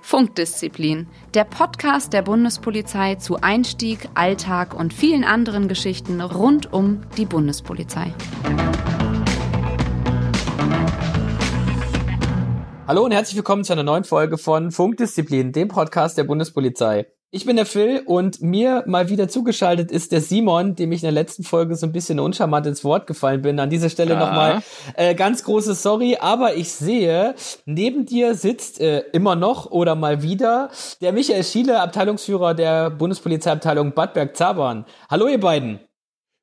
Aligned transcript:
Funkdisziplin, 0.00 1.08
der 1.34 1.44
Podcast 1.44 2.12
der 2.12 2.22
Bundespolizei 2.22 3.14
zu 3.14 3.36
Einstieg, 3.40 4.08
Alltag 4.14 4.74
und 4.74 4.92
vielen 4.92 5.24
anderen 5.24 5.68
Geschichten 5.68 6.20
rund 6.20 6.72
um 6.72 7.02
die 7.16 7.26
Bundespolizei. 7.26 8.12
Hallo 12.88 13.04
und 13.04 13.12
herzlich 13.12 13.36
willkommen 13.36 13.62
zu 13.62 13.72
einer 13.72 13.84
neuen 13.84 14.02
Folge 14.02 14.36
von 14.36 14.72
Funkdisziplin, 14.72 15.52
dem 15.52 15.68
Podcast 15.68 16.18
der 16.18 16.24
Bundespolizei. 16.24 17.06
Ich 17.32 17.46
bin 17.46 17.54
der 17.54 17.66
Phil 17.66 18.02
und 18.06 18.42
mir 18.42 18.82
mal 18.88 19.08
wieder 19.08 19.28
zugeschaltet 19.28 19.92
ist 19.92 20.10
der 20.10 20.20
Simon, 20.20 20.74
dem 20.74 20.90
ich 20.90 21.02
in 21.02 21.06
der 21.06 21.12
letzten 21.12 21.44
Folge 21.44 21.76
so 21.76 21.86
ein 21.86 21.92
bisschen 21.92 22.18
uncharmant 22.18 22.66
ins 22.66 22.82
Wort 22.82 23.06
gefallen 23.06 23.40
bin. 23.40 23.60
An 23.60 23.70
dieser 23.70 23.88
Stelle 23.88 24.14
ja. 24.14 24.18
nochmal 24.18 24.62
äh, 24.96 25.14
ganz 25.14 25.44
große 25.44 25.74
Sorry, 25.74 26.18
aber 26.20 26.56
ich 26.56 26.72
sehe, 26.72 27.36
neben 27.66 28.04
dir 28.04 28.34
sitzt 28.34 28.80
äh, 28.80 29.04
immer 29.12 29.36
noch 29.36 29.70
oder 29.70 29.94
mal 29.94 30.24
wieder 30.24 30.70
der 31.00 31.12
Michael 31.12 31.44
Schiele, 31.44 31.80
Abteilungsführer 31.80 32.54
der 32.54 32.90
Bundespolizeiabteilung 32.90 33.92
Bad 33.92 34.12
Berg-Zabern. 34.14 34.84
Hallo 35.08 35.28
ihr 35.28 35.38
beiden. 35.38 35.78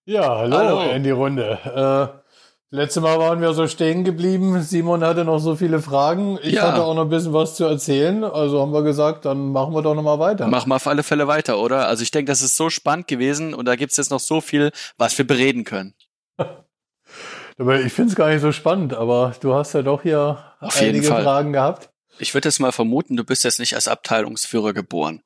Ja, 0.05 0.37
hallo, 0.37 0.55
hallo. 0.55 0.91
in 0.91 1.03
die 1.03 1.11
Runde. 1.11 2.13
Äh 2.15 2.26
Letztes 2.69 3.01
Mal 3.01 3.17
waren 3.17 3.39
wir 3.39 3.53
so 3.53 3.65
stehen 3.67 4.03
geblieben. 4.03 4.61
Simon 4.61 5.01
hatte 5.01 5.23
noch 5.23 5.39
so 5.39 5.55
viele 5.55 5.81
Fragen. 5.81 6.37
Ich 6.43 6.55
ja. 6.55 6.63
hatte 6.63 6.83
auch 6.83 6.93
noch 6.95 7.03
ein 7.03 7.09
bisschen 7.09 7.31
was 7.31 7.55
zu 7.55 7.63
erzählen. 7.63 8.25
Also 8.25 8.61
haben 8.61 8.73
wir 8.73 8.83
gesagt, 8.83 9.23
dann 9.23 9.53
machen 9.53 9.73
wir 9.73 9.81
doch 9.81 9.95
noch 9.95 10.03
mal 10.03 10.19
weiter. 10.19 10.47
Machen 10.47 10.69
wir 10.69 10.75
auf 10.75 10.87
alle 10.87 11.03
Fälle 11.03 11.27
weiter, 11.27 11.59
oder? 11.59 11.87
Also 11.87 12.03
ich 12.03 12.11
denke, 12.11 12.29
das 12.29 12.41
ist 12.41 12.57
so 12.57 12.69
spannend 12.69 13.07
gewesen 13.07 13.53
und 13.53 13.65
da 13.65 13.77
gibt's 13.77 13.95
jetzt 13.95 14.11
noch 14.11 14.19
so 14.19 14.41
viel, 14.41 14.71
was 14.97 15.17
wir 15.17 15.25
bereden 15.25 15.63
können. 15.63 15.93
ich 16.37 17.93
finde 17.93 18.09
es 18.09 18.15
gar 18.15 18.31
nicht 18.31 18.41
so 18.41 18.51
spannend, 18.51 18.93
aber 18.93 19.33
du 19.39 19.53
hast 19.53 19.71
ja 19.71 19.81
doch 19.81 20.01
hier 20.01 20.43
auf 20.59 20.75
einige 20.75 21.07
Fragen 21.07 21.53
gehabt. 21.53 21.89
Ich 22.19 22.33
würde 22.33 22.49
jetzt 22.49 22.59
mal 22.59 22.73
vermuten, 22.73 23.15
du 23.15 23.23
bist 23.23 23.45
jetzt 23.45 23.59
nicht 23.59 23.75
als 23.75 23.87
Abteilungsführer 23.87 24.73
geboren. 24.73 25.21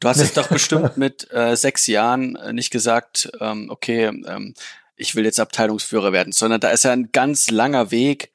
Du 0.00 0.08
hast 0.08 0.20
jetzt 0.20 0.36
doch 0.36 0.48
bestimmt 0.48 0.96
mit 0.96 1.30
äh, 1.32 1.54
sechs 1.54 1.86
Jahren 1.86 2.34
äh, 2.34 2.52
nicht 2.52 2.72
gesagt, 2.72 3.30
ähm, 3.40 3.70
okay, 3.70 4.06
ähm, 4.06 4.54
ich 4.96 5.14
will 5.14 5.24
jetzt 5.24 5.40
Abteilungsführer 5.40 6.12
werden, 6.12 6.32
sondern 6.32 6.60
da 6.60 6.70
ist 6.70 6.84
ja 6.84 6.92
ein 6.92 7.10
ganz 7.12 7.50
langer 7.50 7.90
Weg 7.90 8.30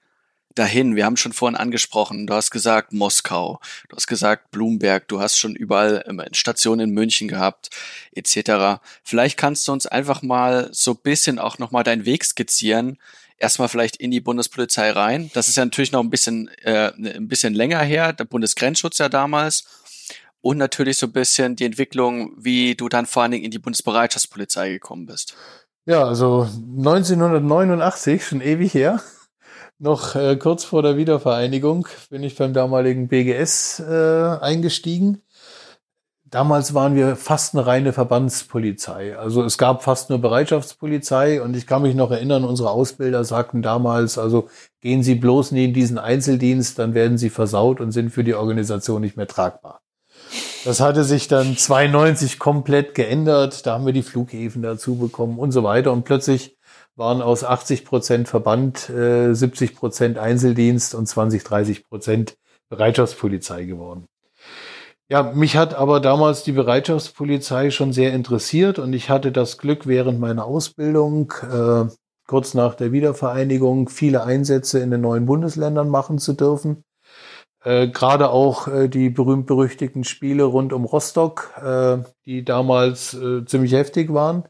dahin. 0.56 0.96
Wir 0.96 1.06
haben 1.06 1.18
schon 1.18 1.34
vorhin 1.34 1.56
angesprochen, 1.56 2.28
du 2.28 2.34
hast 2.34 2.52
gesagt 2.52 2.94
Moskau, 2.94 3.60
du 3.90 3.96
hast 3.96 4.08
gesagt 4.08 4.52
Blumberg, 4.52 5.08
du 5.08 5.22
hast 5.22 5.38
schon 5.38 5.56
überall 5.56 6.04
ähm, 6.08 6.22
Stationen 6.34 6.90
in 6.90 6.94
München 6.94 7.28
gehabt, 7.28 7.70
etc. 8.14 8.82
Vielleicht 9.04 9.38
kannst 9.38 9.68
du 9.68 9.72
uns 9.72 9.88
einfach 9.88 10.22
mal 10.22 10.70
so 10.72 10.94
bisschen 10.94 11.40
auch 11.40 11.58
nochmal 11.58 11.84
deinen 11.84 12.06
Weg 12.06 12.24
skizzieren. 12.26 12.98
Erstmal 13.38 13.70
vielleicht 13.70 13.96
in 13.96 14.12
die 14.12 14.22
Bundespolizei 14.22 14.92
rein. 14.92 15.32
Das 15.34 15.48
ist 15.48 15.58
ja 15.58 15.66
natürlich 15.66 15.92
noch 15.92 16.04
ein 16.04 16.12
bisschen, 16.12 16.48
äh, 16.64 16.92
ein 16.96 17.28
bisschen 17.28 17.56
länger 17.56 17.82
her, 17.82 18.14
der 18.14 18.26
Bundesgrenzschutz 18.26 19.00
ja 19.00 19.10
damals. 19.10 19.66
Und 20.42 20.58
natürlich 20.58 20.98
so 20.98 21.08
ein 21.08 21.12
bisschen 21.12 21.56
die 21.56 21.66
Entwicklung, 21.66 22.34
wie 22.38 22.76
du 22.76 22.90
dann 22.90 23.06
vor 23.06 23.24
allen 23.24 23.32
Dingen 23.32 23.46
in 23.46 23.52
die 23.52 23.60
Bundesbereitschaftspolizei 23.60 24.70
gekommen 24.70 25.06
bist. 25.06 25.36
Ja, 25.86 26.04
also 26.04 26.44
1989, 26.78 28.24
schon 28.24 28.40
ewig 28.42 28.74
her, 28.76 29.02
noch 29.80 30.16
äh, 30.16 30.36
kurz 30.36 30.64
vor 30.64 30.84
der 30.84 30.96
Wiedervereinigung, 30.96 31.88
bin 32.12 32.22
ich 32.22 32.36
beim 32.36 32.54
damaligen 32.54 33.08
BGS 33.08 33.80
äh, 33.80 34.38
eingestiegen. 34.42 35.24
Damals 36.26 36.76
waren 36.76 36.96
wir 36.96 37.16
fast 37.16 37.56
eine 37.56 37.66
reine 37.66 37.94
Verbandspolizei. 37.94 39.18
Also 39.18 39.44
es 39.44 39.58
gab 39.58 39.84
fast 39.84 40.12
nur 40.12 40.20
Bereitschaftspolizei 40.20 41.42
und 41.42 41.58
ich 41.58 41.66
kann 41.66 41.82
mich 41.82 41.96
noch 41.96 42.12
erinnern, 42.12 42.46
unsere 42.46 42.70
Ausbilder 42.70 43.24
sagten 43.26 43.64
damals, 43.64 44.20
also 44.20 44.50
gehen 44.82 45.02
Sie 45.02 45.16
bloß 45.16 45.52
nie 45.52 45.66
in 45.66 45.74
diesen 45.74 45.98
Einzeldienst, 45.98 46.78
dann 46.78 46.94
werden 46.94 47.18
Sie 47.18 47.32
versaut 47.32 47.82
und 47.82 47.92
sind 47.92 48.12
für 48.12 48.24
die 48.24 48.36
Organisation 48.36 49.02
nicht 49.02 49.18
mehr 49.18 49.28
tragbar. 49.28 49.82
Das 50.64 50.80
hatte 50.80 51.04
sich 51.04 51.28
dann 51.28 51.58
92 51.58 52.40
komplett 52.40 52.96
geändert. 52.96 53.66
Da 53.66 53.74
haben 53.74 53.86
wir 53.86 53.94
die 53.94 54.04
Flughäfen 54.04 54.62
dazu 54.62 54.96
bekommen 54.98 55.40
und 55.40 55.52
so 55.52 55.64
weiter. 55.64 55.92
Und 55.92 56.04
plötzlich 56.04 56.58
waren 56.96 57.22
aus 57.22 57.44
80 57.44 57.86
Prozent 57.86 58.28
Verband 58.28 58.90
äh, 58.90 59.34
70 59.34 59.76
Prozent 59.76 60.18
Einzeldienst 60.18 60.94
und 60.94 61.08
20, 61.08 61.44
30 61.44 61.90
Prozent 61.90 62.38
Bereitschaftspolizei 62.70 63.66
geworden. 63.66 64.06
Ja, 65.10 65.24
mich 65.24 65.58
hat 65.58 65.74
aber 65.74 66.00
damals 66.00 66.44
die 66.44 66.54
Bereitschaftspolizei 66.54 67.70
schon 67.70 67.92
sehr 67.92 68.14
interessiert 68.14 68.80
und 68.80 68.94
ich 68.94 69.10
hatte 69.10 69.34
das 69.34 69.58
Glück 69.58 69.86
während 69.86 70.22
meiner 70.22 70.46
Ausbildung, 70.46 71.34
äh, 71.52 71.86
kurz 72.28 72.54
nach 72.54 72.76
der 72.76 72.94
Wiedervereinigung, 72.94 73.90
viele 73.90 74.24
Einsätze 74.24 74.80
in 74.80 74.90
den 74.90 75.02
neuen 75.02 75.26
Bundesländern 75.26 75.90
machen 75.90 76.18
zu 76.18 76.32
dürfen. 76.32 76.86
Äh, 77.64 77.88
Gerade 77.90 78.30
auch 78.30 78.68
äh, 78.68 78.88
die 78.88 79.10
berühmt-berüchtigten 79.10 80.04
Spiele 80.04 80.44
rund 80.44 80.74
um 80.74 80.86
Rostock, 80.86 81.52
äh, 81.64 81.98
die 82.26 82.44
damals 82.44 83.14
äh, 83.14 83.46
ziemlich 83.46 83.74
heftig 83.74 84.14
waren. 84.14 84.46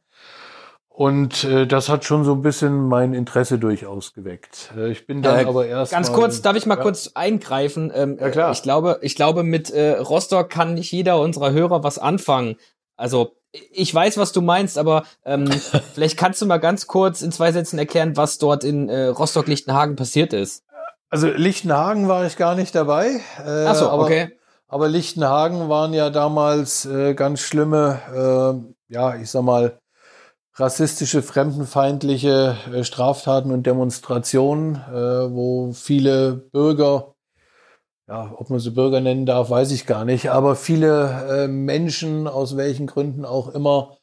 Und 1.01 1.45
äh, 1.45 1.65
das 1.65 1.89
hat 1.89 2.05
schon 2.05 2.23
so 2.23 2.33
ein 2.33 2.41
bisschen 2.41 2.87
mein 2.87 3.13
Interesse 3.13 3.57
durchaus 3.57 4.13
geweckt. 4.13 4.71
Äh, 4.77 4.91
ich 4.91 5.07
bin 5.07 5.21
dann 5.21 5.39
äh, 5.39 5.49
aber 5.49 5.65
erst. 5.65 5.91
Ganz 5.91 6.09
mal, 6.09 6.15
kurz, 6.15 6.41
darf 6.41 6.55
ich 6.55 6.65
mal 6.65 6.77
ja. 6.77 6.83
kurz 6.83 7.11
eingreifen? 7.15 7.91
Ähm, 7.95 8.17
ja, 8.19 8.29
klar. 8.29 8.51
Ich 8.51 8.61
glaube, 8.61 8.99
ich 9.01 9.15
glaube, 9.15 9.43
mit 9.43 9.71
äh, 9.71 9.97
Rostock 9.97 10.49
kann 10.49 10.75
nicht 10.75 10.91
jeder 10.91 11.19
unserer 11.19 11.51
Hörer 11.51 11.83
was 11.83 11.97
anfangen. 11.97 12.55
Also, 12.97 13.35
ich 13.71 13.93
weiß, 13.93 14.17
was 14.17 14.31
du 14.31 14.41
meinst, 14.41 14.77
aber 14.77 15.03
ähm, 15.25 15.47
vielleicht 15.93 16.17
kannst 16.17 16.41
du 16.41 16.45
mal 16.45 16.59
ganz 16.59 16.87
kurz 16.87 17.21
in 17.21 17.31
zwei 17.31 17.51
Sätzen 17.51 17.79
erklären, 17.79 18.15
was 18.15 18.37
dort 18.37 18.63
in 18.63 18.87
äh, 18.87 19.05
Rostock-Lichtenhagen 19.05 19.95
passiert 19.95 20.33
ist. 20.33 20.63
Also 21.11 21.27
Lichtenhagen 21.27 22.07
war 22.07 22.25
ich 22.25 22.37
gar 22.37 22.55
nicht 22.55 22.73
dabei. 22.73 23.19
Äh, 23.45 23.65
Ach 23.65 23.75
so, 23.75 23.89
aber, 23.89 24.03
okay. 24.03 24.31
Aber 24.69 24.87
Lichtenhagen 24.87 25.67
waren 25.67 25.93
ja 25.93 26.09
damals 26.09 26.85
äh, 26.85 27.13
ganz 27.13 27.41
schlimme, 27.41 27.99
äh, 28.89 28.93
ja, 28.93 29.15
ich 29.17 29.29
sag 29.29 29.43
mal, 29.43 29.77
rassistische, 30.55 31.21
fremdenfeindliche 31.21 32.55
äh, 32.73 32.83
Straftaten 32.85 33.51
und 33.51 33.65
Demonstrationen, 33.67 34.75
äh, 34.75 35.33
wo 35.33 35.73
viele 35.73 36.31
Bürger, 36.31 37.15
ja, 38.07 38.33
ob 38.37 38.49
man 38.49 38.59
sie 38.59 38.71
Bürger 38.71 39.01
nennen 39.01 39.25
darf, 39.25 39.49
weiß 39.49 39.71
ich 39.71 39.85
gar 39.85 40.05
nicht, 40.05 40.29
aber 40.31 40.55
viele 40.55 41.43
äh, 41.43 41.47
Menschen, 41.49 42.29
aus 42.29 42.55
welchen 42.55 42.87
Gründen 42.87 43.25
auch 43.25 43.49
immer, 43.49 43.97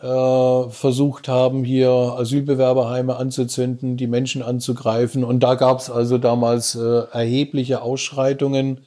äh, 0.00 0.70
versucht 0.70 1.28
haben, 1.28 1.64
hier 1.64 1.90
Asylbewerberheime 1.90 3.16
anzuzünden, 3.16 3.96
die 3.96 4.06
Menschen 4.06 4.42
anzugreifen. 4.42 5.24
Und 5.24 5.40
da 5.40 5.54
gab 5.54 5.80
es 5.80 5.90
also 5.90 6.18
damals 6.18 6.74
äh, 6.74 7.02
erhebliche 7.10 7.82
Ausschreitungen, 7.82 8.86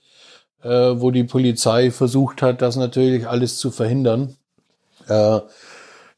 äh, 0.63 0.69
wo 0.69 1.11
die 1.11 1.23
Polizei 1.23 1.91
versucht 1.91 2.41
hat, 2.41 2.61
das 2.61 2.75
natürlich 2.75 3.27
alles 3.27 3.57
zu 3.57 3.71
verhindern. 3.71 4.35
Äh, 5.07 5.39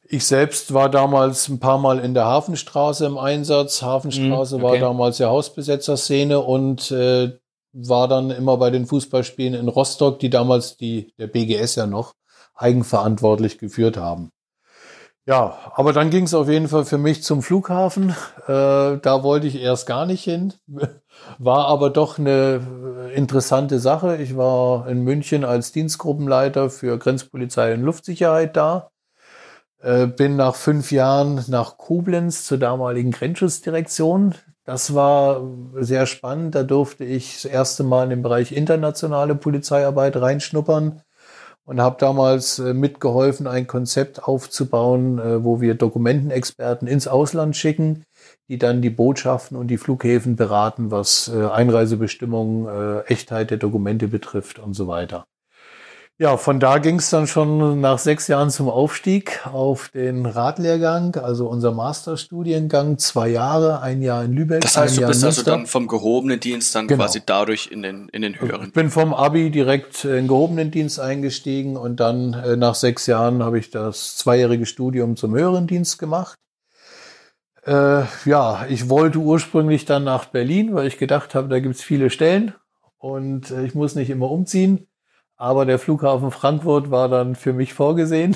ich 0.06 0.26
selbst 0.26 0.74
war 0.74 0.90
damals 0.90 1.48
ein 1.48 1.58
paar 1.58 1.78
Mal 1.78 1.98
in 1.98 2.14
der 2.14 2.26
Hafenstraße 2.26 3.06
im 3.06 3.18
Einsatz. 3.18 3.82
Hafenstraße 3.82 4.58
mm, 4.58 4.64
okay. 4.64 4.72
war 4.72 4.78
damals 4.78 5.18
ja 5.18 5.28
Hausbesetzerszene 5.28 6.38
und 6.38 6.90
äh, 6.90 7.32
war 7.72 8.06
dann 8.06 8.30
immer 8.30 8.56
bei 8.58 8.70
den 8.70 8.86
Fußballspielen 8.86 9.54
in 9.54 9.66
Rostock, 9.66 10.20
die 10.20 10.30
damals 10.30 10.76
die 10.76 11.12
der 11.18 11.26
BGS 11.26 11.74
ja 11.74 11.86
noch 11.86 12.12
eigenverantwortlich 12.54 13.58
geführt 13.58 13.96
haben. 13.96 14.30
Ja, 15.26 15.56
aber 15.74 15.94
dann 15.94 16.10
ging 16.10 16.24
es 16.24 16.34
auf 16.34 16.48
jeden 16.50 16.68
Fall 16.68 16.84
für 16.84 16.98
mich 16.98 17.22
zum 17.22 17.42
Flughafen. 17.42 18.10
Äh, 18.46 18.98
da 18.98 19.22
wollte 19.22 19.46
ich 19.46 19.56
erst 19.56 19.86
gar 19.86 20.04
nicht 20.04 20.22
hin. 20.22 20.52
War 21.38 21.66
aber 21.66 21.88
doch 21.88 22.18
eine 22.18 23.10
interessante 23.14 23.78
Sache. 23.78 24.16
Ich 24.16 24.36
war 24.36 24.86
in 24.88 25.02
München 25.02 25.44
als 25.44 25.72
Dienstgruppenleiter 25.72 26.68
für 26.68 26.98
Grenzpolizei 26.98 27.72
und 27.72 27.82
Luftsicherheit 27.82 28.56
da. 28.56 28.90
Äh, 29.80 30.08
bin 30.08 30.36
nach 30.36 30.56
fünf 30.56 30.92
Jahren 30.92 31.42
nach 31.48 31.78
Koblenz 31.78 32.44
zur 32.44 32.58
damaligen 32.58 33.10
Grenzschutzdirektion. 33.10 34.34
Das 34.64 34.94
war 34.94 35.42
sehr 35.80 36.06
spannend. 36.06 36.54
Da 36.54 36.64
durfte 36.64 37.04
ich 37.04 37.34
das 37.34 37.44
erste 37.46 37.82
Mal 37.84 38.04
in 38.04 38.10
den 38.10 38.22
Bereich 38.22 38.52
internationale 38.52 39.34
Polizeiarbeit 39.34 40.16
reinschnuppern 40.16 41.02
und 41.64 41.80
habe 41.80 41.96
damals 41.98 42.58
äh, 42.58 42.74
mitgeholfen, 42.74 43.46
ein 43.46 43.66
Konzept 43.66 44.22
aufzubauen, 44.22 45.18
äh, 45.18 45.44
wo 45.44 45.60
wir 45.60 45.74
Dokumentenexperten 45.74 46.86
ins 46.86 47.08
Ausland 47.08 47.56
schicken, 47.56 48.04
die 48.48 48.58
dann 48.58 48.82
die 48.82 48.90
Botschaften 48.90 49.56
und 49.56 49.68
die 49.68 49.78
Flughäfen 49.78 50.36
beraten, 50.36 50.90
was 50.90 51.28
äh, 51.28 51.46
Einreisebestimmungen, 51.46 53.04
Echtheit 53.06 53.50
der 53.50 53.58
Dokumente 53.58 54.08
betrifft 54.08 54.58
und 54.58 54.74
so 54.74 54.86
weiter. 54.86 55.26
Ja, 56.16 56.36
von 56.36 56.60
da 56.60 56.78
ging 56.78 57.00
es 57.00 57.10
dann 57.10 57.26
schon 57.26 57.80
nach 57.80 57.98
sechs 57.98 58.28
Jahren 58.28 58.48
zum 58.48 58.68
Aufstieg 58.68 59.44
auf 59.52 59.88
den 59.88 60.26
Radlehrgang, 60.26 61.16
also 61.16 61.48
unser 61.48 61.72
Masterstudiengang, 61.72 62.98
zwei 62.98 63.30
Jahre, 63.30 63.82
ein 63.82 64.00
Jahr 64.00 64.22
in 64.22 64.32
Lübeck. 64.32 64.60
Das 64.60 64.76
heißt, 64.76 64.98
du 64.98 65.06
bist 65.08 65.24
also 65.24 65.42
dann 65.42 65.66
vom 65.66 65.88
gehobenen 65.88 66.38
Dienst 66.38 66.72
dann 66.76 66.86
genau. 66.86 67.02
quasi 67.02 67.20
dadurch 67.26 67.66
in 67.72 67.82
den, 67.82 68.08
in 68.10 68.22
den 68.22 68.40
höheren. 68.40 68.68
Ich 68.68 68.72
bin 68.72 68.90
vom 68.90 69.12
Abi 69.12 69.50
direkt 69.50 70.04
in 70.04 70.28
gehobenen 70.28 70.70
Dienst 70.70 71.00
eingestiegen 71.00 71.76
und 71.76 71.98
dann 71.98 72.34
äh, 72.34 72.54
nach 72.54 72.76
sechs 72.76 73.06
Jahren 73.06 73.42
habe 73.42 73.58
ich 73.58 73.70
das 73.70 74.16
zweijährige 74.16 74.66
Studium 74.66 75.16
zum 75.16 75.34
höheren 75.34 75.66
Dienst 75.66 75.98
gemacht. 75.98 76.36
Äh, 77.66 78.02
ja, 78.24 78.66
ich 78.68 78.88
wollte 78.88 79.18
ursprünglich 79.18 79.84
dann 79.84 80.04
nach 80.04 80.26
Berlin, 80.26 80.74
weil 80.74 80.86
ich 80.86 80.96
gedacht 80.96 81.34
habe, 81.34 81.48
da 81.48 81.58
gibt's 81.58 81.82
viele 81.82 82.08
Stellen 82.10 82.54
und 82.98 83.50
äh, 83.50 83.64
ich 83.64 83.74
muss 83.74 83.96
nicht 83.96 84.10
immer 84.10 84.30
umziehen. 84.30 84.86
Aber 85.44 85.66
der 85.66 85.78
Flughafen 85.78 86.30
Frankfurt 86.30 86.90
war 86.90 87.10
dann 87.10 87.34
für 87.34 87.52
mich 87.52 87.74
vorgesehen 87.74 88.34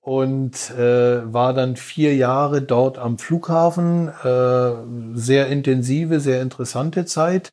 und 0.00 0.68
äh, 0.72 1.32
war 1.32 1.54
dann 1.54 1.76
vier 1.76 2.16
Jahre 2.16 2.60
dort 2.60 2.98
am 2.98 3.18
Flughafen. 3.18 4.08
Äh, 4.24 4.72
sehr 5.14 5.46
intensive, 5.46 6.18
sehr 6.18 6.42
interessante 6.42 7.04
Zeit. 7.04 7.52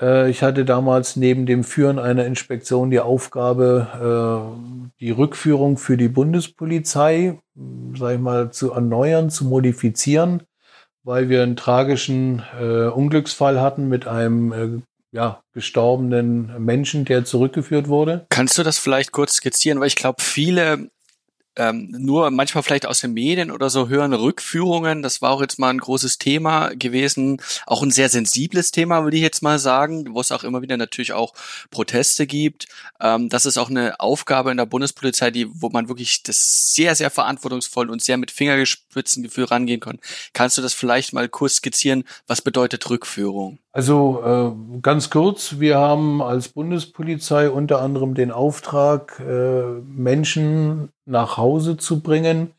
Äh, 0.00 0.30
ich 0.30 0.44
hatte 0.44 0.64
damals 0.64 1.16
neben 1.16 1.44
dem 1.44 1.64
Führen 1.64 1.98
einer 1.98 2.24
Inspektion 2.24 2.92
die 2.92 3.00
Aufgabe, 3.00 3.88
äh, 4.54 4.94
die 5.00 5.10
Rückführung 5.10 5.76
für 5.76 5.96
die 5.96 6.06
Bundespolizei, 6.06 7.40
sag 7.96 8.14
ich 8.14 8.20
mal, 8.20 8.52
zu 8.52 8.70
erneuern, 8.70 9.28
zu 9.28 9.44
modifizieren, 9.44 10.44
weil 11.02 11.28
wir 11.28 11.42
einen 11.42 11.56
tragischen 11.56 12.44
äh, 12.60 12.86
Unglücksfall 12.86 13.60
hatten 13.60 13.88
mit 13.88 14.06
einem 14.06 14.52
äh, 14.52 14.82
ja, 15.12 15.42
gestorbenen 15.52 16.64
Menschen, 16.64 17.04
der 17.04 17.24
zurückgeführt 17.24 17.88
wurde. 17.88 18.26
Kannst 18.30 18.58
du 18.58 18.62
das 18.62 18.78
vielleicht 18.78 19.12
kurz 19.12 19.34
skizzieren? 19.34 19.78
Weil 19.78 19.88
ich 19.88 19.96
glaube, 19.96 20.22
viele 20.22 20.90
ähm, 21.56 21.88
nur 21.90 22.30
manchmal 22.30 22.62
vielleicht 22.62 22.86
aus 22.86 23.00
den 23.00 23.12
Medien 23.12 23.50
oder 23.50 23.70
so 23.70 23.88
hören 23.88 24.12
Rückführungen. 24.14 25.02
Das 25.02 25.20
war 25.20 25.30
auch 25.30 25.40
jetzt 25.40 25.58
mal 25.58 25.70
ein 25.70 25.78
großes 25.78 26.18
Thema 26.18 26.70
gewesen, 26.74 27.40
auch 27.66 27.82
ein 27.82 27.90
sehr 27.90 28.08
sensibles 28.08 28.70
Thema, 28.70 29.04
würde 29.04 29.16
ich 29.16 29.22
jetzt 29.22 29.42
mal 29.42 29.58
sagen, 29.58 30.06
wo 30.14 30.20
es 30.20 30.32
auch 30.32 30.44
immer 30.44 30.62
wieder 30.62 30.76
natürlich 30.76 31.12
auch 31.12 31.34
Proteste 31.70 32.26
gibt. 32.26 32.68
Ähm, 33.00 33.28
das 33.28 33.46
ist 33.46 33.58
auch 33.58 33.70
eine 33.70 34.00
Aufgabe 34.00 34.50
in 34.50 34.56
der 34.56 34.66
Bundespolizei, 34.66 35.30
die, 35.30 35.48
wo 35.52 35.68
man 35.68 35.88
wirklich 35.88 36.22
das 36.22 36.72
sehr, 36.72 36.94
sehr 36.94 37.10
verantwortungsvoll 37.10 37.90
und 37.90 38.02
sehr 38.02 38.16
mit 38.16 38.30
Fingerspitzengefühl 38.30 39.44
rangehen 39.44 39.80
kann. 39.80 39.98
Kannst 40.32 40.58
du 40.58 40.62
das 40.62 40.74
vielleicht 40.74 41.12
mal 41.12 41.28
kurz 41.28 41.56
skizzieren? 41.56 42.04
Was 42.26 42.42
bedeutet 42.42 42.88
Rückführung? 42.88 43.58
Also 43.72 44.22
äh, 44.22 44.80
ganz 44.82 45.08
kurz, 45.08 45.58
wir 45.58 45.78
haben 45.78 46.20
als 46.20 46.48
Bundespolizei 46.48 47.48
unter 47.48 47.80
anderem 47.80 48.14
den 48.14 48.30
Auftrag, 48.30 49.18
äh, 49.20 49.62
Menschen 49.86 50.91
nach 51.12 51.36
Hause 51.36 51.76
zu 51.76 52.00
bringen, 52.02 52.54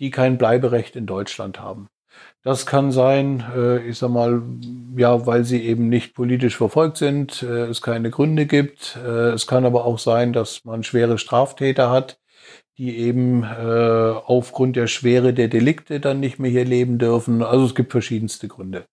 die 0.00 0.10
kein 0.10 0.38
Bleiberecht 0.38 0.96
in 0.96 1.06
Deutschland 1.06 1.60
haben. 1.60 1.88
Das 2.42 2.66
kann 2.66 2.92
sein, 2.92 3.44
äh, 3.54 3.86
ich 3.88 3.98
sag 3.98 4.10
mal, 4.10 4.42
ja, 4.96 5.26
weil 5.26 5.44
sie 5.44 5.62
eben 5.64 5.88
nicht 5.88 6.14
politisch 6.14 6.56
verfolgt 6.56 6.96
sind, 6.96 7.42
äh, 7.42 7.66
es 7.66 7.82
keine 7.82 8.10
Gründe 8.10 8.46
gibt. 8.46 8.96
Äh, 9.04 9.30
es 9.30 9.46
kann 9.46 9.64
aber 9.66 9.84
auch 9.84 9.98
sein, 9.98 10.32
dass 10.32 10.64
man 10.64 10.82
schwere 10.84 11.18
Straftäter 11.18 11.90
hat, 11.90 12.18
die 12.78 12.96
eben 12.98 13.44
aufgrund 13.44 14.76
der 14.76 14.86
Schwere 14.86 15.34
der 15.34 15.48
Delikte 15.48 15.98
dann 15.98 16.20
nicht 16.20 16.38
mehr 16.38 16.50
hier 16.50 16.64
leben 16.64 16.98
dürfen. 16.98 17.42
Also 17.42 17.64
es 17.64 17.74
gibt 17.74 17.90
verschiedenste 17.90 18.46
Gründe. 18.46 18.86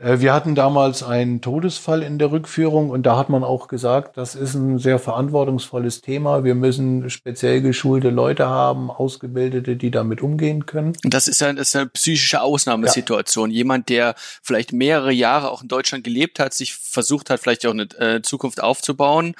Äh, 0.00 0.20
wir 0.20 0.32
hatten 0.32 0.54
damals 0.54 1.02
einen 1.02 1.40
Todesfall 1.40 2.02
in 2.02 2.18
der 2.18 2.32
Rückführung 2.32 2.90
und 2.90 3.04
da 3.04 3.16
hat 3.16 3.28
man 3.28 3.44
auch 3.44 3.68
gesagt, 3.68 4.16
das 4.16 4.34
ist 4.34 4.54
ein 4.54 4.78
sehr 4.78 4.98
verantwortungsvolles 4.98 6.00
Thema. 6.00 6.42
Wir 6.44 6.54
müssen 6.54 7.10
speziell 7.10 7.60
geschulte 7.60 8.10
Leute 8.10 8.48
haben, 8.48 8.90
Ausgebildete, 8.90 9.76
die 9.76 9.90
damit 9.90 10.22
umgehen 10.22 10.66
können. 10.66 10.94
Das 11.02 11.28
ist 11.28 11.40
ja 11.40 11.52
das 11.52 11.68
ist 11.68 11.76
eine 11.76 11.86
psychische 11.86 12.40
Ausnahmesituation. 12.40 13.50
Ja. 13.50 13.56
Jemand, 13.56 13.88
der 13.88 14.14
vielleicht 14.42 14.72
mehrere 14.72 15.12
Jahre 15.12 15.50
auch 15.50 15.62
in 15.62 15.68
Deutschland 15.68 16.04
gelebt 16.04 16.38
hat, 16.38 16.54
sich 16.54 16.74
versucht 16.74 17.30
hat, 17.30 17.40
vielleicht 17.40 17.66
auch 17.66 17.72
eine 17.72 17.88
äh, 17.98 18.22
Zukunft 18.22 18.62
aufzubauen 18.62 19.34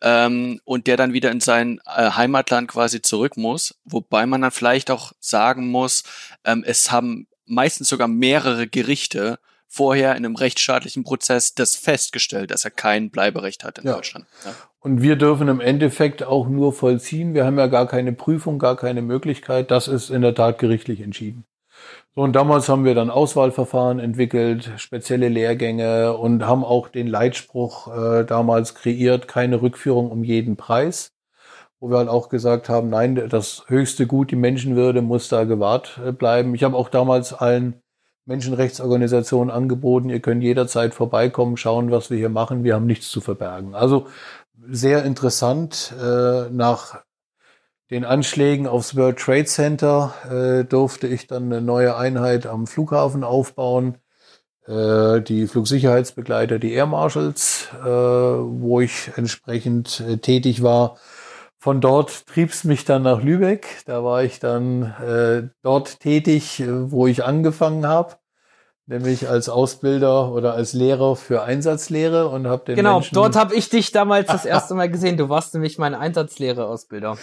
ähm, 0.00 0.60
und 0.64 0.86
der 0.86 0.96
dann 0.96 1.12
wieder 1.12 1.30
in 1.30 1.40
sein 1.40 1.80
äh, 1.84 2.10
Heimatland 2.10 2.68
quasi 2.68 3.02
zurück 3.02 3.36
muss. 3.36 3.74
Wobei 3.84 4.26
man 4.26 4.40
dann 4.40 4.50
vielleicht 4.50 4.90
auch 4.90 5.12
sagen 5.20 5.68
muss, 5.68 6.04
ähm, 6.44 6.64
es 6.66 6.90
haben 6.90 7.26
meistens 7.44 7.88
sogar 7.88 8.08
mehrere 8.08 8.66
Gerichte 8.66 9.38
vorher 9.68 10.12
in 10.12 10.24
einem 10.24 10.36
rechtsstaatlichen 10.36 11.04
Prozess 11.04 11.54
das 11.54 11.76
festgestellt, 11.76 12.50
dass 12.50 12.64
er 12.64 12.70
kein 12.70 13.10
Bleiberecht 13.10 13.64
hat 13.64 13.78
in 13.78 13.86
ja. 13.86 13.94
Deutschland. 13.94 14.26
Ja. 14.44 14.52
Und 14.80 15.02
wir 15.02 15.16
dürfen 15.16 15.48
im 15.48 15.60
Endeffekt 15.60 16.22
auch 16.22 16.48
nur 16.48 16.72
vollziehen. 16.72 17.34
Wir 17.34 17.44
haben 17.44 17.58
ja 17.58 17.66
gar 17.66 17.86
keine 17.86 18.12
Prüfung, 18.12 18.58
gar 18.58 18.76
keine 18.76 19.02
Möglichkeit. 19.02 19.70
Das 19.70 19.88
ist 19.88 20.10
in 20.10 20.22
der 20.22 20.34
Tat 20.34 20.58
gerichtlich 20.58 21.00
entschieden. 21.00 21.44
So, 22.14 22.22
und 22.22 22.32
damals 22.34 22.68
haben 22.68 22.84
wir 22.84 22.94
dann 22.94 23.10
Auswahlverfahren 23.10 23.98
entwickelt, 23.98 24.70
spezielle 24.78 25.28
Lehrgänge 25.28 26.16
und 26.16 26.46
haben 26.46 26.64
auch 26.64 26.88
den 26.88 27.06
Leitspruch 27.06 27.88
äh, 27.94 28.24
damals 28.24 28.74
kreiert, 28.74 29.28
keine 29.28 29.60
Rückführung 29.60 30.10
um 30.10 30.24
jeden 30.24 30.56
Preis. 30.56 31.12
Wo 31.78 31.90
wir 31.90 31.98
halt 31.98 32.08
auch 32.08 32.30
gesagt 32.30 32.70
haben, 32.70 32.88
nein, 32.88 33.28
das 33.28 33.64
höchste 33.66 34.06
Gut, 34.06 34.30
die 34.30 34.36
Menschenwürde 34.36 35.02
muss 35.02 35.28
da 35.28 35.44
gewahrt 35.44 36.00
äh, 36.02 36.12
bleiben. 36.12 36.54
Ich 36.54 36.64
habe 36.64 36.76
auch 36.76 36.88
damals 36.88 37.34
allen 37.34 37.82
Menschenrechtsorganisationen 38.26 39.54
angeboten, 39.54 40.10
ihr 40.10 40.20
könnt 40.20 40.42
jederzeit 40.42 40.94
vorbeikommen, 40.94 41.56
schauen, 41.56 41.90
was 41.90 42.10
wir 42.10 42.18
hier 42.18 42.28
machen, 42.28 42.64
wir 42.64 42.74
haben 42.74 42.86
nichts 42.86 43.08
zu 43.08 43.20
verbergen. 43.20 43.74
Also 43.74 44.08
sehr 44.68 45.04
interessant. 45.04 45.94
Äh, 46.00 46.50
nach 46.50 47.02
den 47.90 48.04
Anschlägen 48.04 48.66
aufs 48.66 48.96
World 48.96 49.18
Trade 49.18 49.44
Center 49.44 50.14
äh, 50.28 50.64
durfte 50.64 51.06
ich 51.06 51.28
dann 51.28 51.44
eine 51.44 51.60
neue 51.60 51.96
Einheit 51.96 52.46
am 52.46 52.66
Flughafen 52.66 53.22
aufbauen. 53.22 53.98
Äh, 54.66 55.20
die 55.20 55.46
Flugsicherheitsbegleiter, 55.46 56.58
die 56.58 56.72
Air 56.72 56.86
Marshals, 56.86 57.68
äh, 57.80 57.86
wo 57.86 58.80
ich 58.80 59.12
entsprechend 59.14 60.00
äh, 60.00 60.16
tätig 60.18 60.64
war. 60.64 60.96
Von 61.58 61.80
dort 61.80 62.26
trieb 62.26 62.50
es 62.50 62.64
mich 62.64 62.84
dann 62.84 63.02
nach 63.02 63.22
Lübeck. 63.22 63.82
Da 63.86 64.04
war 64.04 64.22
ich 64.22 64.38
dann 64.38 64.94
äh, 65.02 65.48
dort 65.62 66.00
tätig, 66.00 66.60
äh, 66.60 66.90
wo 66.90 67.06
ich 67.06 67.24
angefangen 67.24 67.86
habe, 67.86 68.16
nämlich 68.86 69.28
als 69.28 69.48
Ausbilder 69.48 70.32
oder 70.32 70.54
als 70.54 70.74
Lehrer 70.74 71.16
für 71.16 71.42
Einsatzlehre 71.42 72.28
und 72.28 72.46
habe 72.46 72.66
den 72.66 72.76
Genau, 72.76 73.00
Menschen 73.00 73.14
dort 73.14 73.36
habe 73.36 73.54
ich 73.54 73.68
dich 73.68 73.90
damals 73.90 74.28
das 74.28 74.44
erste 74.44 74.74
Mal 74.74 74.90
gesehen. 74.90 75.16
Du 75.16 75.28
warst 75.28 75.54
nämlich 75.54 75.78
mein 75.78 75.94
Einsatzlehre-Ausbilder. 75.94 77.16